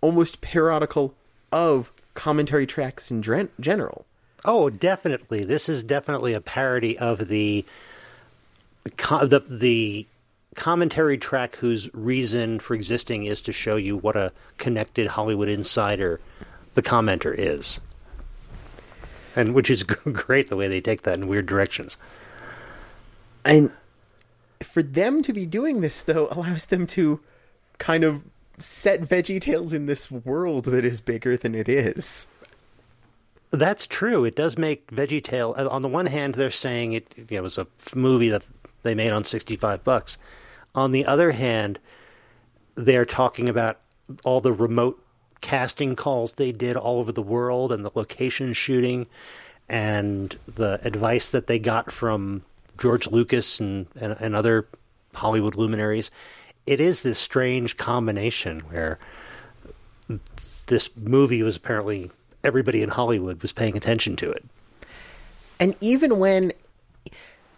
[0.00, 1.14] almost parodical
[1.50, 4.04] of commentary tracks in gen- general.
[4.44, 5.44] Oh, definitely.
[5.44, 7.64] This is definitely a parody of the
[8.84, 10.06] the the
[10.54, 16.20] commentary track whose reason for existing is to show you what a connected Hollywood insider
[16.74, 17.80] the commenter is.
[19.36, 21.96] And which is great the way they take that in weird directions.
[23.44, 23.72] And
[24.62, 27.20] for them to be doing this, though, allows them to
[27.78, 28.22] kind of
[28.58, 32.28] set Veggie Tales in this world that is bigger than it is.
[33.50, 34.24] That's true.
[34.24, 35.58] It does make VeggieTale.
[35.58, 38.44] uh, On the one hand, they're saying it, it was a movie that
[38.84, 40.16] they made on sixty-five bucks.
[40.74, 41.78] On the other hand,
[42.76, 43.80] they're talking about
[44.24, 45.04] all the remote
[45.40, 49.06] casting calls they did all over the world and the location shooting
[49.68, 52.42] and the advice that they got from
[52.78, 54.66] George Lucas and, and, and other
[55.14, 56.10] Hollywood luminaries.
[56.66, 58.98] It is this strange combination where
[60.66, 62.10] this movie was apparently
[62.42, 64.44] everybody in Hollywood was paying attention to it.
[65.60, 66.52] And even when,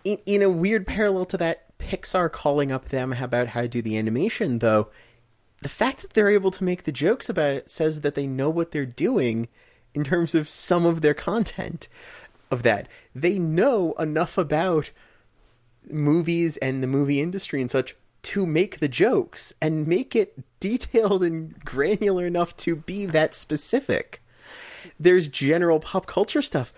[0.07, 3.83] in, in a weird parallel to that, Pixar calling up them about how to do
[3.83, 4.89] the animation, though,
[5.63, 8.49] the fact that they're able to make the jokes about it says that they know
[8.49, 9.49] what they're doing
[9.95, 11.89] in terms of some of their content
[12.53, 12.87] of that.
[13.17, 14.93] They know enough about
[15.91, 21.25] movies and the movie industry and such to make the jokes and make it detailed
[21.25, 24.23] and granular enough to be that specific.
[25.01, 26.73] There's general pop culture stuff,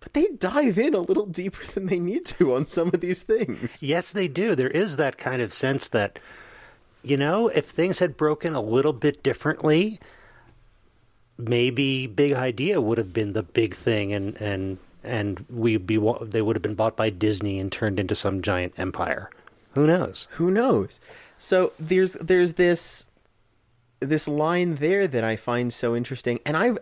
[0.00, 3.22] but they dive in a little deeper than they need to on some of these
[3.22, 3.82] things.
[3.82, 4.54] Yes, they do.
[4.54, 6.18] There is that kind of sense that,
[7.02, 10.00] you know, if things had broken a little bit differently,
[11.38, 16.42] maybe Big Idea would have been the big thing, and and and we'd be they
[16.42, 19.30] would have been bought by Disney and turned into some giant empire.
[19.72, 20.28] Who knows?
[20.32, 21.00] Who knows?
[21.38, 23.06] So there's there's this
[24.00, 26.78] this line there that I find so interesting, and I've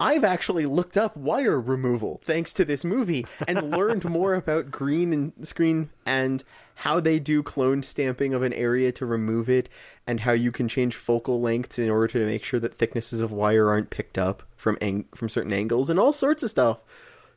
[0.00, 5.12] I've actually looked up wire removal thanks to this movie and learned more about green
[5.12, 6.42] and screen and
[6.76, 9.68] how they do clone stamping of an area to remove it
[10.06, 13.30] and how you can change focal lengths in order to make sure that thicknesses of
[13.30, 16.78] wire aren't picked up from ang- from certain angles and all sorts of stuff.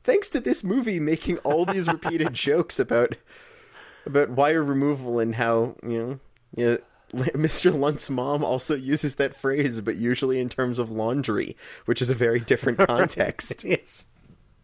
[0.04, 3.16] Thanks to this movie making all these repeated jokes about
[4.06, 6.20] about wire removal and how you know
[6.56, 6.78] yeah,
[7.14, 7.78] Mr.
[7.78, 12.16] Lunt's mom also uses that phrase, but usually in terms of laundry, which is a
[12.16, 13.64] very different context.
[13.64, 14.06] Yes.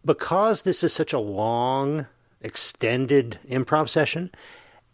[0.04, 2.06] Because this is such a long,
[2.42, 4.30] extended improv session,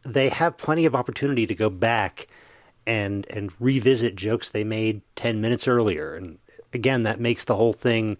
[0.04, 2.28] they have plenty of opportunity to go back
[2.86, 6.38] and and revisit jokes they made 10 minutes earlier and
[6.72, 8.16] again that makes the whole thing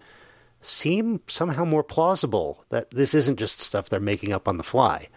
[0.60, 5.08] seem somehow more plausible that this isn't just stuff they're making up on the fly.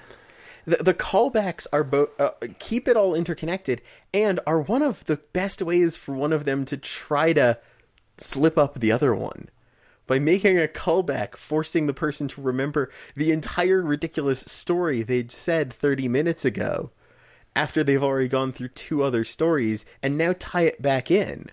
[0.65, 3.81] The, the callbacks are both uh, keep it all interconnected
[4.13, 7.59] and are one of the best ways for one of them to try to
[8.17, 9.49] slip up the other one.
[10.05, 15.73] By making a callback forcing the person to remember the entire ridiculous story they'd said
[15.73, 16.91] 30 minutes ago
[17.55, 21.49] after they've already gone through two other stories and now tie it back in.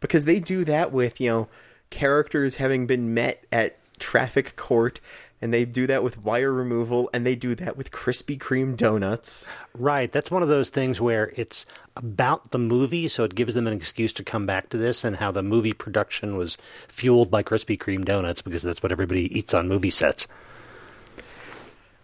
[0.00, 1.48] Because they do that with you know
[1.90, 5.00] characters having been met at traffic court
[5.40, 9.48] and they do that with wire removal and they do that with Krispy Kreme donuts.
[9.74, 10.10] Right.
[10.10, 11.64] That's one of those things where it's
[11.96, 15.16] about the movie, so it gives them an excuse to come back to this and
[15.16, 19.54] how the movie production was fueled by Krispy Kreme donuts because that's what everybody eats
[19.54, 20.26] on movie sets.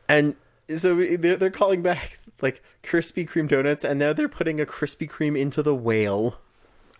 [0.08, 0.36] And
[0.76, 5.10] so they're, they're calling back like Krispy Kreme donuts and now they're putting a Krispy
[5.10, 6.38] Kreme into the whale.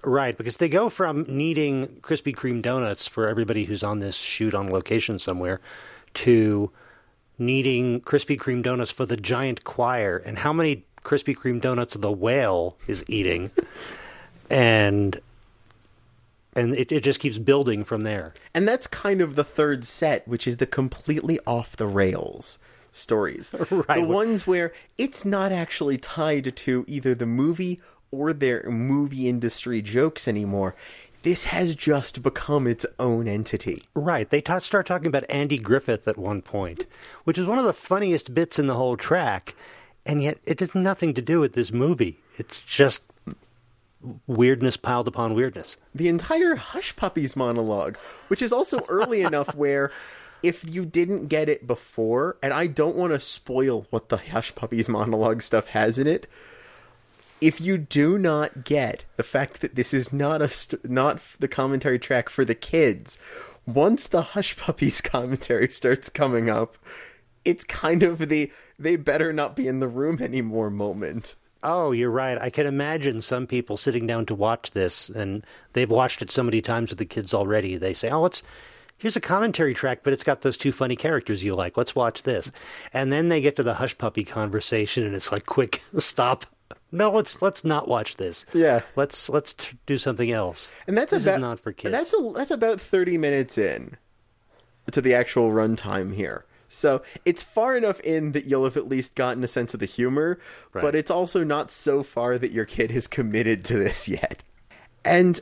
[0.02, 4.52] Right, because they go from needing Krispy Kreme donuts for everybody who's on this shoot
[4.52, 5.60] on location somewhere
[6.14, 6.70] to
[7.38, 12.12] needing Krispy Kreme donuts for the giant choir and how many Krispy Kreme donuts the
[12.12, 13.50] whale is eating.
[14.50, 15.20] and
[16.56, 18.32] and it, it just keeps building from there.
[18.54, 22.58] And that's kind of the third set, which is the completely off the rails
[22.92, 23.50] stories.
[23.70, 24.00] Right.
[24.00, 27.80] The ones where it's not actually tied to either the movie
[28.12, 30.76] or their movie industry jokes anymore.
[31.24, 33.82] This has just become its own entity.
[33.94, 34.28] Right.
[34.28, 36.84] They ta- start talking about Andy Griffith at one point,
[37.24, 39.54] which is one of the funniest bits in the whole track,
[40.04, 42.18] and yet it has nothing to do with this movie.
[42.36, 43.02] It's just
[44.26, 45.78] weirdness piled upon weirdness.
[45.94, 47.96] the entire Hush Puppies monologue,
[48.28, 49.90] which is also early enough where
[50.42, 54.54] if you didn't get it before, and I don't want to spoil what the Hush
[54.54, 56.26] Puppies monologue stuff has in it,
[57.40, 61.48] if you do not get the fact that this is not a st- not the
[61.48, 63.18] commentary track for the kids,
[63.66, 66.76] once the Hush Puppies commentary starts coming up,
[67.44, 71.36] it's kind of the they better not be in the room anymore moment.
[71.62, 72.38] Oh, you're right.
[72.38, 76.42] I can imagine some people sitting down to watch this, and they've watched it so
[76.42, 77.76] many times with the kids already.
[77.76, 78.42] They say, "Oh, it's
[78.98, 81.76] here's a commentary track, but it's got those two funny characters you like.
[81.76, 82.50] Let's watch this."
[82.92, 86.44] And then they get to the hush puppy conversation, and it's like, "Quick, stop!
[86.94, 88.46] No, let's let's not watch this.
[88.54, 88.80] Yeah.
[88.96, 91.92] let's let's t- do something else." And that's this about is not for kids.
[91.92, 93.96] That's a, that's about thirty minutes in
[94.92, 96.44] to the actual runtime here.
[96.68, 99.86] So it's far enough in that you'll have at least gotten a sense of the
[99.86, 100.38] humor,
[100.72, 100.82] Right.
[100.82, 104.42] but it's also not so far that your kid is committed to this yet.
[105.04, 105.40] And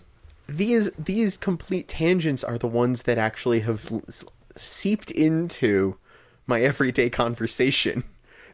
[0.49, 3.91] these these complete tangents are the ones that actually have
[4.57, 5.97] seeped into
[6.47, 8.05] my everyday conversation.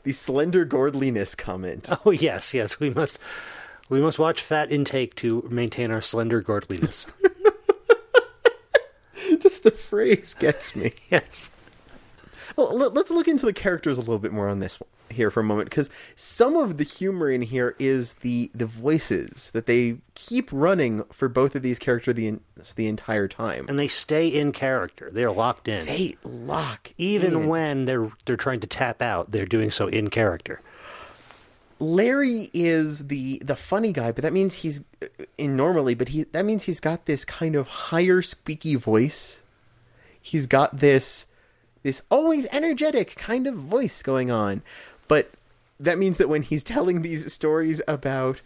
[0.04, 1.88] The slender gourdliness comment.
[2.04, 3.18] Oh yes, yes, we must
[3.88, 7.06] we must watch fat intake to maintain our slender gourdliness.
[9.40, 10.92] Just the phrase gets me.
[11.10, 11.50] yes.
[12.58, 15.30] Well, let- let's look into the characters a little bit more on this one here
[15.30, 19.66] for a moment, because some of the humor in here is the the voices that
[19.66, 22.38] they keep running for both of these characters the
[22.74, 23.66] the entire time.
[23.68, 25.08] And they stay in character.
[25.12, 25.86] They're locked in.
[25.86, 27.46] they lock Even in.
[27.46, 30.60] when they're they're trying to tap out, they're doing so in character.
[31.80, 35.06] Larry is the the funny guy, but that means he's uh,
[35.38, 39.42] in normally, but he that means he's got this kind of higher squeaky voice.
[40.20, 41.26] He's got this
[41.82, 44.62] this always energetic kind of voice going on.
[45.06, 45.30] But
[45.80, 48.40] that means that when he's telling these stories about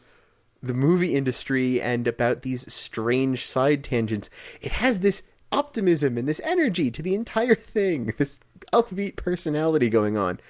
[0.63, 4.31] the movie industry and about these strange side tangents.
[4.61, 8.41] It has this optimism and this energy to the entire thing, this
[8.73, 10.41] upbeat personality going on.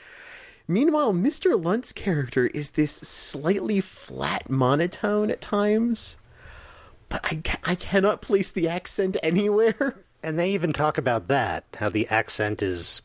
[0.68, 1.62] Meanwhile, Mr.
[1.62, 6.16] Lunt's character is this slightly flat monotone at times,
[7.08, 9.96] but I, ca- I cannot place the accent anywhere.
[10.22, 13.02] And they even talk about that, how the accent is,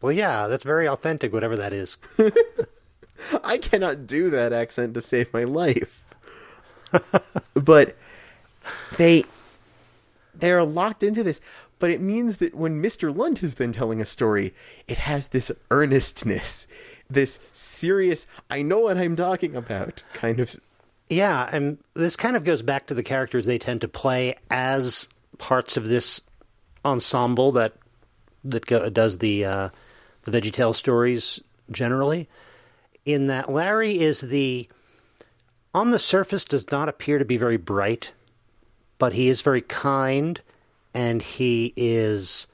[0.00, 1.98] well, yeah, that's very authentic, whatever that is.
[3.44, 6.04] I cannot do that accent to save my life.
[7.54, 7.96] but
[8.96, 9.24] they
[10.34, 11.40] they are locked into this.
[11.78, 13.14] But it means that when Mr.
[13.14, 14.54] Lunt is then telling a story,
[14.88, 16.66] it has this earnestness,
[17.10, 20.56] this serious, I know what I'm talking about kind of.
[21.10, 25.08] Yeah, and this kind of goes back to the characters they tend to play as
[25.36, 26.22] parts of this
[26.84, 27.74] ensemble that
[28.44, 29.68] that go, does the uh,
[30.22, 32.28] the VeggieTale stories generally.
[33.04, 34.68] In that Larry is the
[35.74, 38.12] on the surface does not appear to be very bright,
[38.98, 40.40] but he is very kind,
[40.94, 42.46] and he is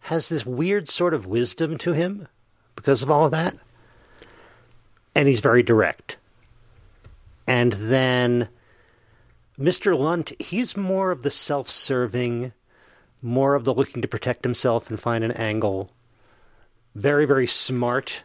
[0.00, 2.28] has this weird sort of wisdom to him
[2.76, 3.56] because of all of that,
[5.14, 6.18] and he's very direct.
[7.46, 8.48] And then
[9.58, 9.98] Mr.
[9.98, 12.52] Lunt, he's more of the self serving,
[13.24, 15.90] more of the looking to protect himself and find an angle.
[16.94, 18.22] Very, very smart,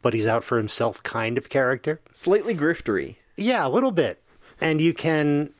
[0.00, 2.00] but he's out for himself kind of character.
[2.12, 3.16] Slightly griftery.
[3.36, 4.20] Yeah, a little bit.
[4.60, 5.52] And you can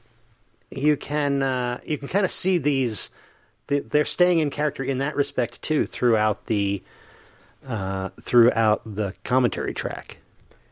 [0.70, 3.10] you can uh, you can kind of see these
[3.68, 6.82] they're staying in character in that respect too throughout the
[7.66, 10.18] uh, throughout the commentary track,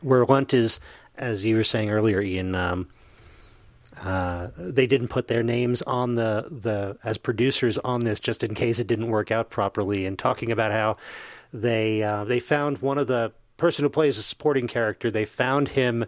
[0.01, 0.79] where Lunt is,
[1.15, 2.55] as you were saying earlier, Ian.
[2.55, 2.89] Um,
[4.01, 8.53] uh, they didn't put their names on the the as producers on this just in
[8.53, 10.97] case it didn't work out properly, and talking about how
[11.53, 15.09] they uh, they found one of the person who plays a supporting character.
[15.09, 16.05] They found him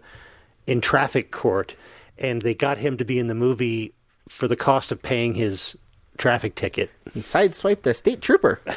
[0.66, 1.74] in traffic court,
[2.18, 3.94] and they got him to be in the movie
[4.28, 5.76] for the cost of paying his
[6.16, 6.90] traffic ticket.
[7.12, 8.60] He sideswiped a state trooper.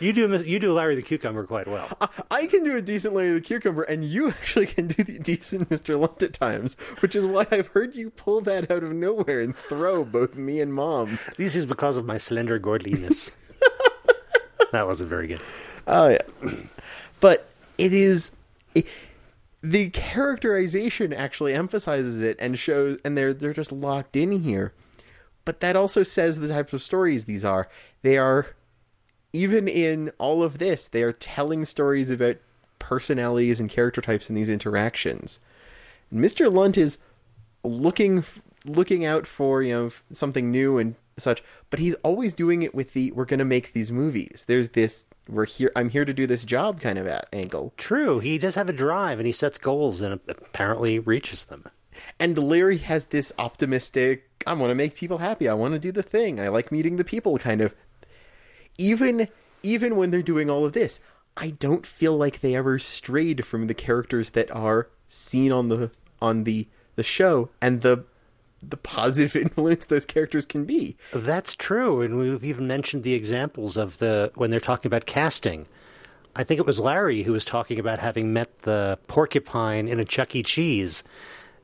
[0.00, 1.88] You do you do Larry the Cucumber quite well.
[2.30, 5.68] I can do a decent Larry the Cucumber, and you actually can do the decent
[5.68, 5.98] Mr.
[5.98, 9.56] Lunt at times, which is why I've heard you pull that out of nowhere and
[9.56, 11.18] throw both me and Mom.
[11.36, 13.32] This is because of my slender godliness.
[14.72, 15.42] that wasn't very good.
[15.86, 16.52] Oh yeah,
[17.20, 17.48] but
[17.78, 18.32] it is
[18.74, 18.86] it,
[19.62, 24.72] the characterization actually emphasizes it and shows, and they're they're just locked in here.
[25.44, 27.68] But that also says the types of stories these are.
[28.02, 28.55] They are
[29.36, 32.36] even in all of this, they are telling stories about
[32.78, 35.40] personalities and character types in these interactions.
[36.12, 36.52] Mr.
[36.52, 36.98] Lunt is
[37.62, 38.24] looking
[38.64, 42.94] looking out for you know something new and such, but he's always doing it with
[42.94, 44.44] the we're going to make these movies.
[44.46, 47.74] There's this we're here I'm here to do this job kind of at angle.
[47.76, 51.64] True, he does have a drive and he sets goals and apparently reaches them.
[52.18, 55.48] And Larry has this optimistic I want to make people happy.
[55.48, 56.38] I want to do the thing.
[56.38, 57.74] I like meeting the people kind of
[58.78, 59.28] even
[59.62, 61.00] even when they're doing all of this,
[61.36, 65.90] I don't feel like they ever strayed from the characters that are seen on the
[66.20, 68.04] on the the show and the
[68.62, 70.96] the positive influence those characters can be.
[71.12, 75.66] That's true, and we've even mentioned the examples of the when they're talking about casting.
[76.34, 80.04] I think it was Larry who was talking about having met the porcupine in a
[80.04, 80.42] Chuck E.
[80.42, 81.02] Cheese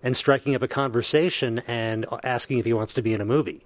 [0.02, 3.64] and striking up a conversation and asking if he wants to be in a movie.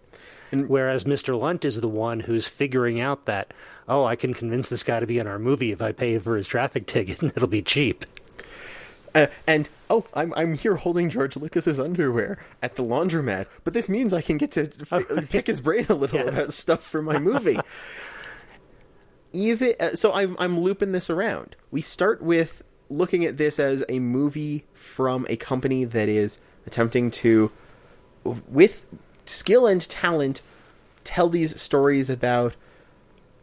[0.52, 1.38] And whereas Mr.
[1.38, 3.52] Lunt is the one who's figuring out that,
[3.88, 6.36] oh, I can convince this guy to be in our movie if I pay for
[6.36, 8.04] his traffic ticket and it'll be cheap.
[9.14, 13.88] Uh, and oh, I'm I'm here holding George Lucas's underwear at the laundromat, but this
[13.88, 16.28] means I can get to f- pick his brain a little Yes.
[16.28, 17.58] about stuff for my movie.
[19.32, 21.56] Even uh, so, I'm I'm looping this around.
[21.70, 27.10] We start with looking at this as a movie from a company that is attempting
[27.10, 27.50] to,
[28.24, 28.84] with
[29.26, 30.42] skill and talent,
[31.04, 32.54] tell these stories about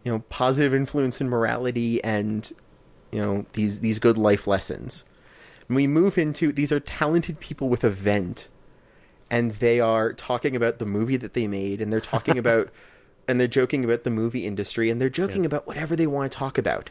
[0.04, 2.52] you know positive influence and morality and
[3.12, 5.06] you know these these good life lessons.
[5.68, 8.50] And we move into these are talented people with a vent
[9.32, 12.70] and they are talking about the movie that they made and they're talking about
[13.28, 16.38] and they're joking about the movie industry and they're joking about whatever they want to
[16.38, 16.90] talk about.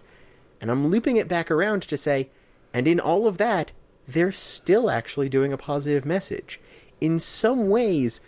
[0.60, 2.30] And i'm looping it back around to say
[2.72, 3.72] and in all of that
[4.08, 6.58] they're still actually doing a positive message.
[7.00, 8.20] In some ways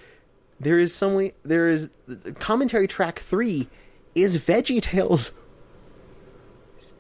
[0.61, 1.91] there is some way there is
[2.39, 3.69] commentary track 3
[4.15, 5.33] is VeggieTales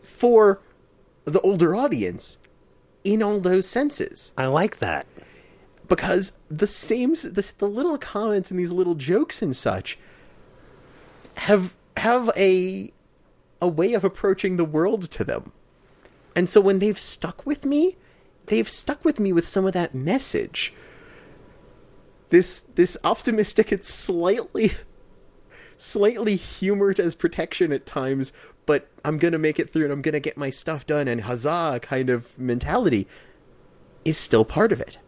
[0.02, 0.60] for
[1.24, 2.38] the older audience
[3.04, 5.06] in all those senses I like that.
[5.88, 9.98] because the same the, the little comments and these little jokes and such
[11.36, 12.92] have have a
[13.60, 15.52] a way of approaching the world to them
[16.36, 17.96] and so when they've stuck with me
[18.46, 20.72] they've stuck with me with some of that message.
[22.30, 24.72] This this optimistic, it's slightly
[25.76, 28.32] slightly humored as protection at times,
[28.66, 31.80] but I'm gonna make it through and I'm gonna get my stuff done and huzzah
[31.82, 33.06] kind of mentality
[34.04, 34.98] is still part of it.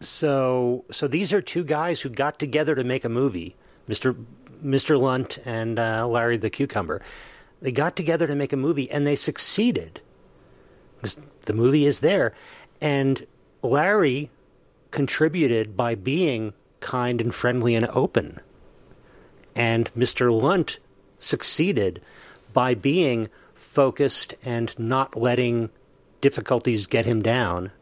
[0.00, 3.54] So, so these are two guys who got together to make a movie,
[3.86, 4.16] Mister
[4.60, 7.00] Mister Lunt and uh, Larry the Cucumber.
[7.60, 10.00] They got together to make a movie, and they succeeded.
[11.42, 12.34] The movie is there,
[12.80, 13.24] and
[13.62, 14.30] Larry
[14.92, 18.38] contributed by being kind and friendly and open,
[19.56, 20.78] and Mister Lunt
[21.18, 22.00] succeeded
[22.52, 25.70] by being focused and not letting
[26.20, 27.72] difficulties get him down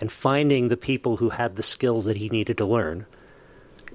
[0.00, 3.04] and finding the people who had the skills that he needed to learn.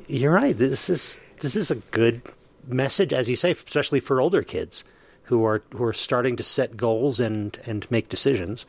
[0.07, 0.55] You're right.
[0.55, 2.21] This is this is a good
[2.67, 4.83] message, as you say, especially for older kids
[5.23, 8.65] who are who are starting to set goals and and make decisions.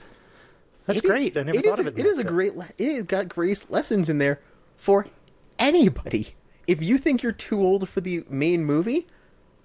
[0.86, 1.36] That's It is- great.
[1.36, 1.98] I never thought of a, it.
[1.98, 2.56] It in is a great.
[2.56, 4.40] le- It got great lessons in there
[4.76, 5.06] for
[5.58, 6.34] anybody.
[6.66, 9.06] If you think you're too old for the main movie,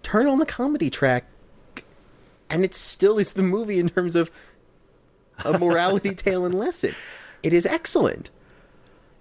[0.03, 1.25] turn on the comedy track,
[2.49, 4.31] and it still is the movie in terms of
[5.45, 6.93] a morality tale and lesson.
[7.43, 8.29] It is excellent.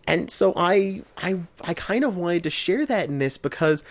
[0.06, 3.84] And so I I I kind of wanted to share that in this because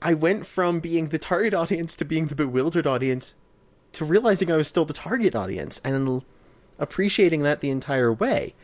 [0.00, 3.34] I went from being the target audience to being the bewildered audience
[3.92, 6.22] to realizing I was still the target audience and
[6.80, 8.54] appreciating that the entire way.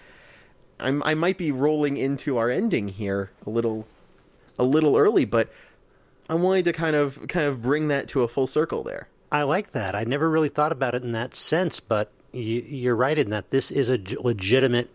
[0.81, 3.87] I'm, I might be rolling into our ending here a little,
[4.59, 5.51] a little early, but
[6.29, 9.09] I wanted to kind of kind of bring that to a full circle there.
[9.31, 9.95] I like that.
[9.95, 13.51] I never really thought about it in that sense, but you, you're right in that
[13.51, 14.91] this is a legitimate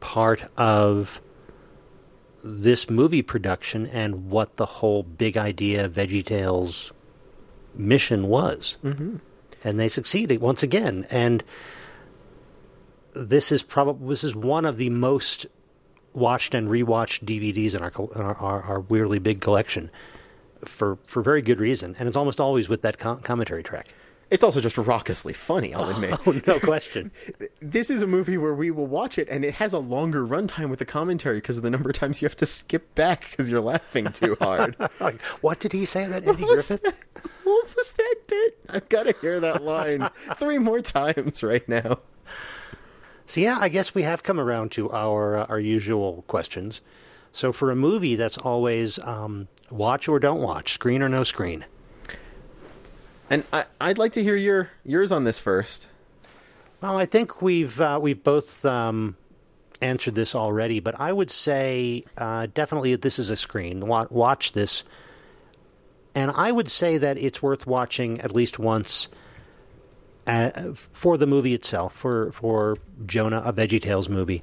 [0.00, 1.20] part of
[2.42, 6.92] this movie production and what the whole big idea of VeggieTales
[7.74, 8.78] mission was.
[8.84, 9.16] Mm-hmm.
[9.64, 11.06] And they succeeded once again.
[11.10, 11.42] And
[13.18, 15.46] this is probably this is one of the most
[16.14, 19.90] watched and rewatched DVDs in our in our, our, our weirdly big collection
[20.64, 21.96] for for very good reason.
[21.98, 23.88] And it's almost always with that com- commentary track.
[24.30, 26.18] It's also just raucously funny, I'll admit.
[26.26, 27.10] Oh, no question.
[27.60, 30.68] This is a movie where we will watch it, and it has a longer runtime
[30.68, 33.48] with the commentary because of the number of times you have to skip back because
[33.50, 34.76] you're laughing too hard.
[35.40, 36.82] What did he say that Andy Griffith?
[37.44, 38.58] what was that bit?
[38.68, 42.00] I've got to hear that line three more times right now.
[43.28, 46.80] So yeah, I guess we have come around to our uh, our usual questions.
[47.30, 51.66] So for a movie that's always um, watch or don't watch, screen or no screen.
[53.28, 55.88] And I, I'd like to hear your yours on this first.
[56.80, 59.14] Well, I think we've uh, we've both um,
[59.82, 63.86] answered this already, but I would say uh, definitely this is a screen.
[63.86, 64.84] Wa- watch this,
[66.14, 69.10] and I would say that it's worth watching at least once
[70.28, 74.42] uh, for the movie itself, for for Jonah, a VeggieTales movie.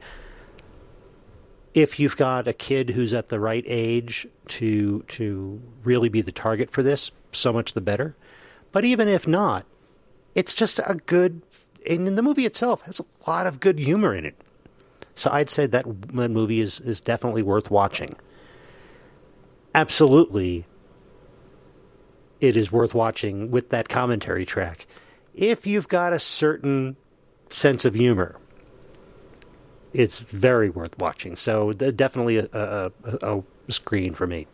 [1.74, 6.32] If you've got a kid who's at the right age to to really be the
[6.32, 8.16] target for this, so much the better.
[8.72, 9.66] But even if not,
[10.36, 11.42] it's just a good
[11.88, 14.36] and the movie itself has a lot of good humor in it
[15.16, 18.16] so i'd say that movie is, is definitely worth watching
[19.74, 20.66] absolutely
[22.42, 24.86] it is worth watching with that commentary track
[25.36, 26.96] if you've got a certain
[27.50, 28.38] sense of humor
[29.94, 34.48] it's very worth watching so definitely a, a, a, screen for me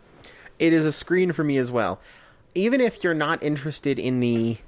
[0.61, 1.99] It is a screen for me as well.
[2.53, 4.59] Even if you're not interested in the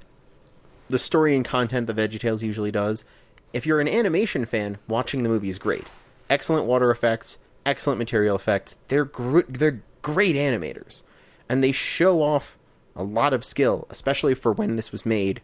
[0.90, 3.04] the story and content that VeggieTales usually does,
[3.52, 5.86] if you're an animation fan, watching the movie is great.
[6.28, 8.76] Excellent water effects, excellent material effects.
[8.88, 11.04] They're gr- they're great animators,
[11.48, 12.58] and they show off
[12.96, 15.42] a lot of skill, especially for when this was made.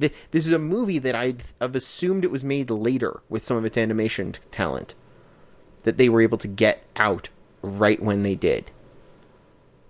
[0.00, 3.56] Th- This is a movie that I'd have assumed it was made later with some
[3.56, 4.94] of its animation t- talent
[5.82, 7.28] that they were able to get out
[7.62, 8.70] right when they did.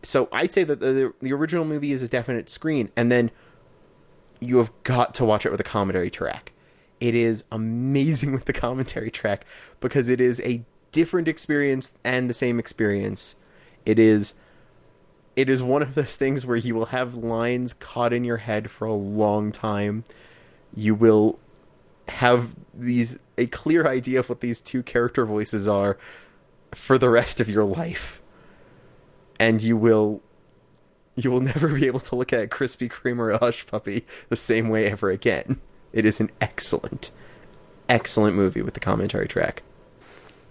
[0.02, 3.30] So I'd say that the, the original movie is a definite screen, and then
[4.40, 6.52] you have got to watch it with a commentary track.
[7.00, 9.44] It is amazing with the commentary track
[9.80, 13.36] because it is a different experience and the same experience.
[13.84, 14.34] It is
[15.38, 18.68] it is one of those things where you will have lines caught in your head
[18.68, 20.02] for a long time.
[20.74, 21.38] You will
[22.08, 25.96] have these a clear idea of what these two character voices are
[26.74, 28.20] for the rest of your life.
[29.38, 30.22] And you will
[31.14, 34.36] you will never be able to look at Krispy Kreme or a Hush Puppy the
[34.36, 35.60] same way ever again.
[35.92, 37.12] It is an excellent,
[37.88, 39.62] excellent movie with the commentary track.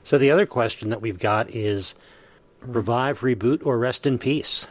[0.02, 1.94] so the other question that we've got is
[2.62, 4.70] revive reboot or rest in peace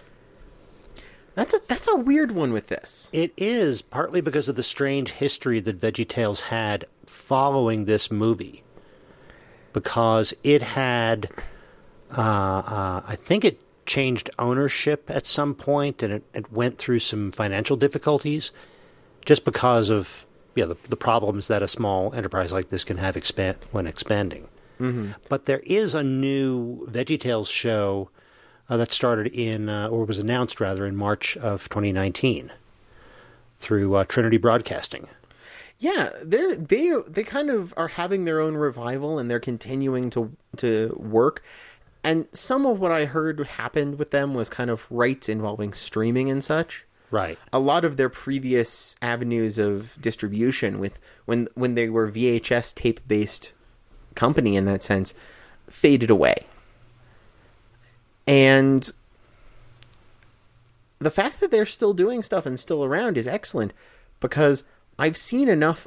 [1.37, 3.09] That's a that's a weird one with this.
[3.13, 8.65] It is partly because of the strange history that VeggieTales had following this movie.
[9.73, 11.29] because it had,
[12.17, 16.99] uh, uh, I think it changed ownership at some point and it, it went through
[17.01, 18.53] some financial difficulties
[19.27, 20.25] just because of
[20.55, 24.49] yeah, the, the problems that a small enterprise like this can have expand when expanding.
[25.29, 28.09] But there is a new VeggieTales show
[28.69, 32.53] uh, that started in, uh, or was announced rather, in March of 2019
[33.59, 35.09] through uh, Trinity Broadcasting.
[35.79, 40.35] Yeah, they're they they kind of are having their own revival and they're continuing to
[40.57, 41.43] to work.
[42.03, 46.31] And some of what I heard happened with them was kind of rights involving streaming
[46.31, 46.85] and such.
[47.11, 47.39] Right.
[47.53, 53.01] A lot of their previous avenues of distribution with when when they were VHS tape
[53.07, 53.53] based
[54.15, 55.13] company in that sense
[55.69, 56.47] faded away.
[58.27, 58.91] And
[60.99, 63.73] the fact that they're still doing stuff and still around is excellent
[64.21, 64.65] because
[64.99, 65.87] I've seen enough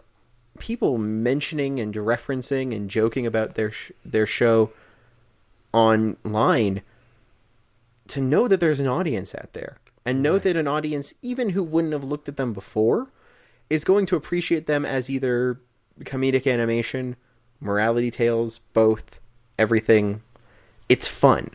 [0.60, 4.72] people mentioning and referencing and joking about their sh- their show
[5.72, 6.82] online
[8.08, 11.64] to know that there's an audience out there and know that an audience even who
[11.64, 13.08] wouldn't have looked at them before
[13.70, 15.60] is going to appreciate them as either
[16.02, 17.16] comedic animation,
[17.60, 19.20] morality tales, both,
[19.58, 20.22] everything.
[20.88, 21.50] It's fun.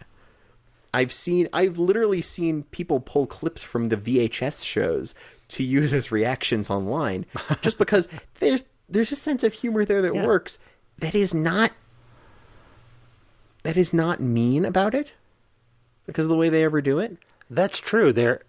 [0.95, 5.15] I've seen I've literally seen people pull clips from the VHS shows
[5.49, 7.27] to use as reactions online
[7.63, 8.09] just because
[8.41, 10.25] there's there's a sense of humor there that Yeah.
[10.27, 10.59] works
[10.99, 11.73] that is not
[13.63, 15.15] that is not mean about it
[16.07, 17.17] because of the way they ever do it.
[17.51, 18.13] That's true.
[18.13, 18.43] There,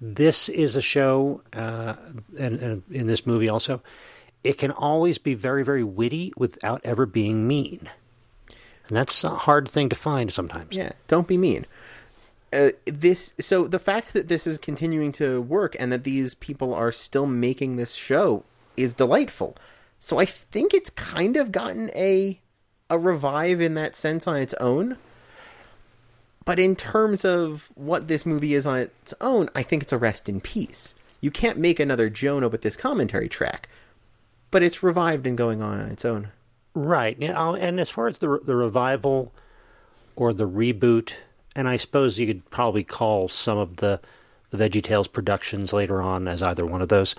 [0.00, 1.94] this is a show, uh,
[2.38, 3.82] and, and in this movie also,
[4.42, 7.88] it can always be very, very witty without ever being mean,
[8.90, 10.76] and that's a hard thing to find sometimes.
[10.76, 11.64] Yeah, don't be mean.
[12.52, 16.74] Uh, this so the fact that this is continuing to work and that these people
[16.74, 18.42] are still making this show
[18.76, 19.56] is delightful.
[20.00, 22.40] So I think it's kind of gotten a
[22.90, 24.96] a revive in that sense on its own.
[26.44, 29.98] But in terms of what this movie is on its own, I think it's a
[29.98, 30.96] rest in peace.
[31.20, 33.68] You can't make another Jonah with this commentary track,
[34.50, 36.28] but it's revived and going on on its own.
[36.74, 37.16] Right.
[37.18, 39.32] And as far as the the revival
[40.16, 41.14] or the reboot,
[41.56, 44.00] and I suppose you could probably call some of the
[44.50, 47.14] the VeggieTales productions later on as either one of those,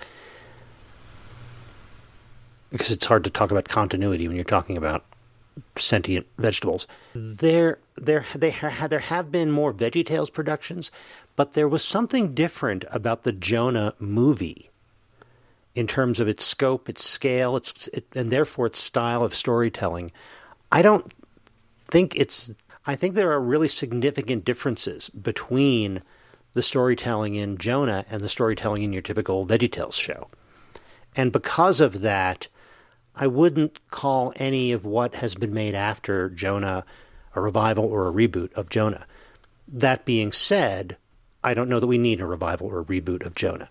[2.70, 5.04] because it's hard to talk about continuity when you're talking about
[5.76, 6.86] sentient vegetables.
[7.14, 10.90] There, there, they ha- there have been more VeggieTales productions,
[11.36, 14.70] but there was something different about the Jonah movie
[15.74, 20.12] in terms of its scope, its scale, its it, and therefore its style of storytelling.
[20.70, 21.12] I don't
[21.86, 22.52] think it's.
[22.84, 26.02] I think there are really significant differences between
[26.54, 30.28] the storytelling in Jonah and the storytelling in your typical VeggieTales show,
[31.16, 32.48] and because of that,
[33.14, 36.84] I wouldn't call any of what has been made after Jonah
[37.34, 39.06] a revival or a reboot of Jonah.
[39.68, 40.98] That being said,
[41.42, 43.70] I don't know that we need a revival or a reboot of Jonah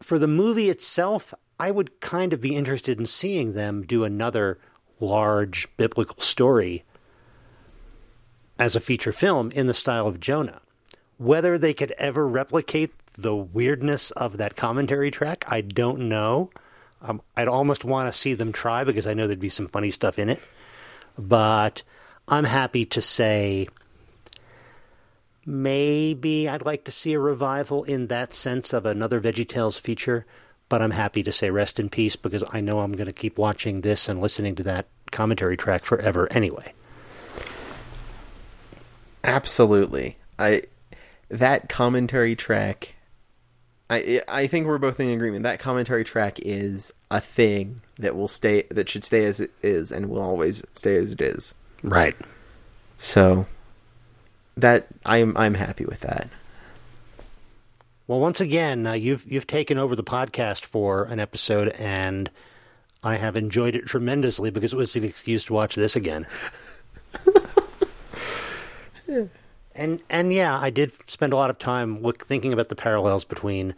[0.00, 4.58] for the movie itself, I would kind of be interested in seeing them do another
[5.00, 6.84] large biblical story
[8.58, 10.60] as a feature film in the style of Jonah.
[11.16, 16.50] Whether they could ever replicate the weirdness of that commentary track, I don't know.
[17.02, 19.90] Um, I'd almost want to see them try because I know there'd be some funny
[19.90, 20.40] stuff in it.
[21.18, 21.82] But
[22.28, 23.68] I'm happy to say
[25.48, 30.26] maybe I'd like to see a revival in that sense of another VeggieTales feature,
[30.68, 33.38] but I'm happy to say rest in peace because I know I'm going to keep
[33.38, 36.74] watching this and listening to that commentary track forever anyway.
[39.24, 40.18] Absolutely.
[40.38, 40.64] I
[41.30, 42.94] that commentary track
[43.88, 45.44] I I think we're both in agreement.
[45.44, 49.90] That commentary track is a thing that will stay that should stay as it is
[49.92, 51.54] and will always stay as it is.
[51.82, 52.14] Right.
[52.98, 53.46] So
[54.60, 56.28] that I'm I'm happy with that.
[58.06, 62.30] Well, once again, uh, you've you've taken over the podcast for an episode, and
[63.02, 66.26] I have enjoyed it tremendously because it was an excuse to watch this again.
[69.78, 73.24] And and yeah, I did spend a lot of time look, thinking about the parallels
[73.24, 73.74] between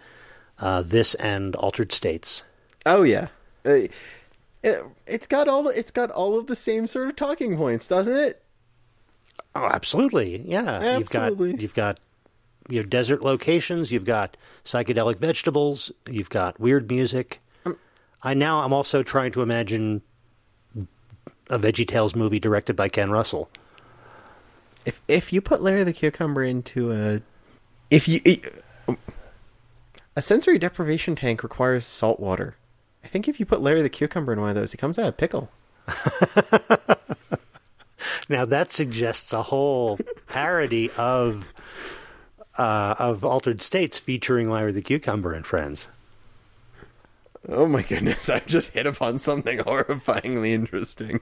[0.59, 2.43] uh, this and Altered States.
[2.87, 3.29] Oh yeah.
[3.67, 3.89] Uh,
[4.63, 8.17] it, it's got all it's got all of the same sort of talking points, doesn't
[8.17, 8.43] it?
[9.55, 10.67] Oh, absolutely, yeah.
[10.67, 11.51] Absolutely.
[11.51, 12.01] You've got you've got
[12.69, 13.91] you have desert locations.
[13.91, 15.91] You've got psychedelic vegetables.
[16.09, 17.41] You've got weird music.
[17.65, 17.79] Um,
[18.23, 20.03] I now I'm also trying to imagine
[21.49, 23.51] a VeggieTales movie directed by Ken Russell.
[24.87, 27.21] If if you put Larry the Cucumber into a
[27.91, 28.21] if you
[28.89, 28.97] um,
[30.17, 32.57] a sensory deprivation tank requires salt water.
[33.03, 35.09] I think if you put Larry the Cucumber in one of those, he comes out
[35.09, 35.51] a pickle.
[38.31, 41.53] Now that suggests a whole parody of
[42.57, 45.89] uh, of Altered States featuring Larry the Cucumber and friends.
[47.49, 51.19] Oh my goodness, I've just hit upon something horrifyingly interesting.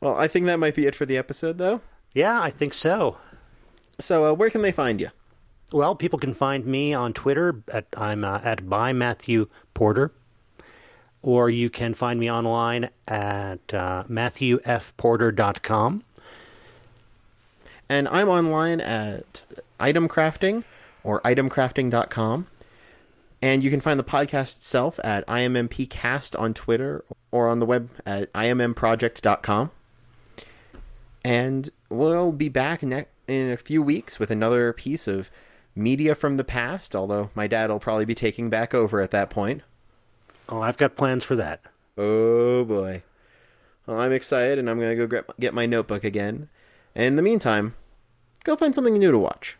[0.00, 1.80] Well, I think that might be it for the episode, though.
[2.12, 3.18] Yeah, I think so.
[4.00, 5.10] So, uh, where can they find you?
[5.70, 10.10] Well, people can find me on Twitter at I'm uh, at by Matthew Porter,
[11.22, 16.02] or you can find me online at uh, matthewfporter.com.
[17.88, 19.42] And I'm online at
[19.78, 20.64] Item Crafting
[21.04, 22.46] or itemcrafting.com.
[23.42, 27.90] And you can find the podcast itself at IMMPcast on Twitter or on the web
[28.04, 29.70] at IMMproject.com.
[31.24, 35.30] And we'll be back ne- in a few weeks with another piece of
[35.74, 39.28] media from the past, although my dad will probably be taking back over at that
[39.30, 39.62] point.
[40.48, 41.60] Oh, I've got plans for that.
[41.98, 43.02] Oh boy.
[43.86, 46.48] Well, I'm excited and I'm going to go get- get my notebook again.
[46.96, 47.74] And in the meantime,
[48.42, 49.58] go find something new to watch.